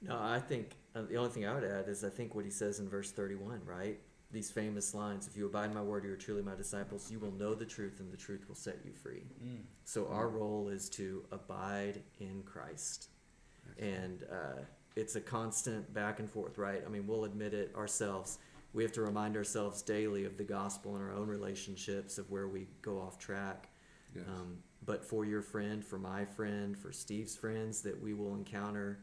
No, 0.00 0.18
I 0.20 0.40
think 0.40 0.70
uh, 0.96 1.02
the 1.02 1.16
only 1.16 1.30
thing 1.30 1.46
I 1.46 1.54
would 1.54 1.64
add 1.64 1.88
is 1.88 2.02
I 2.04 2.08
think 2.08 2.34
what 2.34 2.44
he 2.44 2.50
says 2.50 2.80
in 2.80 2.88
verse 2.88 3.12
31, 3.12 3.60
right? 3.64 3.98
these 4.32 4.50
famous 4.50 4.94
lines 4.94 5.26
if 5.26 5.36
you 5.36 5.44
abide 5.44 5.66
in 5.66 5.74
my 5.74 5.82
word 5.82 6.04
you 6.04 6.10
are 6.10 6.16
truly 6.16 6.40
my 6.40 6.54
disciples 6.54 7.10
you 7.10 7.18
will 7.18 7.32
know 7.32 7.54
the 7.54 7.66
truth 7.66 8.00
and 8.00 8.10
the 8.10 8.16
truth 8.16 8.48
will 8.48 8.54
set 8.54 8.78
you 8.82 8.90
free 8.90 9.24
Mm. 9.44 9.58
so 9.84 10.08
our 10.08 10.26
role 10.26 10.68
is 10.70 10.88
to 10.88 11.22
abide 11.30 12.00
in 12.18 12.42
christ 12.46 13.10
and 13.78 14.24
uh, 14.32 14.62
it's 14.96 15.16
a 15.16 15.20
constant 15.20 15.92
back 15.92 16.18
and 16.18 16.30
forth 16.30 16.56
right 16.56 16.82
i 16.86 16.88
mean 16.88 17.06
we'll 17.06 17.24
admit 17.24 17.52
it 17.52 17.74
ourselves 17.76 18.38
we 18.72 18.82
have 18.82 18.92
to 18.92 19.02
remind 19.02 19.36
ourselves 19.36 19.82
daily 19.82 20.24
of 20.24 20.36
the 20.36 20.44
gospel 20.44 20.96
in 20.96 21.02
our 21.02 21.12
own 21.12 21.28
relationships 21.28 22.18
of 22.18 22.30
where 22.30 22.48
we 22.48 22.66
go 22.82 22.98
off 22.98 23.18
track 23.18 23.68
Yes. 24.14 24.24
um, 24.28 24.58
but 24.84 25.04
for 25.04 25.24
your 25.24 25.42
friend, 25.42 25.84
for 25.84 25.98
my 25.98 26.24
friend, 26.24 26.76
for 26.76 26.92
Steve's 26.92 27.36
friends 27.36 27.82
that 27.82 28.00
we 28.02 28.12
will 28.14 28.34
encounter, 28.34 28.98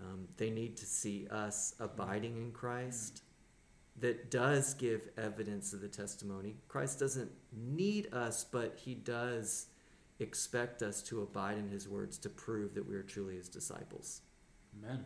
um, 0.00 0.26
they 0.38 0.50
need 0.50 0.76
to 0.78 0.86
see 0.86 1.28
us 1.30 1.74
abiding 1.78 2.36
in 2.36 2.52
Christ. 2.52 3.22
That 3.98 4.30
does 4.30 4.72
give 4.74 5.02
evidence 5.18 5.72
of 5.74 5.82
the 5.82 5.88
testimony. 5.88 6.56
Christ 6.68 6.98
doesn't 6.98 7.30
need 7.52 8.12
us, 8.14 8.44
but 8.44 8.78
he 8.82 8.94
does 8.94 9.66
expect 10.20 10.82
us 10.82 11.02
to 11.02 11.20
abide 11.22 11.58
in 11.58 11.68
his 11.68 11.86
words 11.88 12.16
to 12.18 12.30
prove 12.30 12.74
that 12.74 12.88
we 12.88 12.94
are 12.94 13.02
truly 13.02 13.36
his 13.36 13.48
disciples. 13.48 14.22
Amen. 14.82 15.04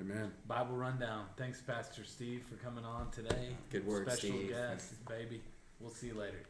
Amen. 0.00 0.32
Bible 0.48 0.74
rundown. 0.76 1.26
Thanks, 1.36 1.60
Pastor 1.60 2.02
Steve, 2.04 2.44
for 2.48 2.56
coming 2.56 2.84
on 2.84 3.10
today. 3.10 3.56
Good 3.70 3.86
work, 3.86 4.10
Special 4.10 4.36
Steve. 4.36 4.50
guest, 4.50 5.06
baby. 5.06 5.42
We'll 5.80 5.90
see 5.90 6.08
you 6.08 6.14
later. 6.14 6.42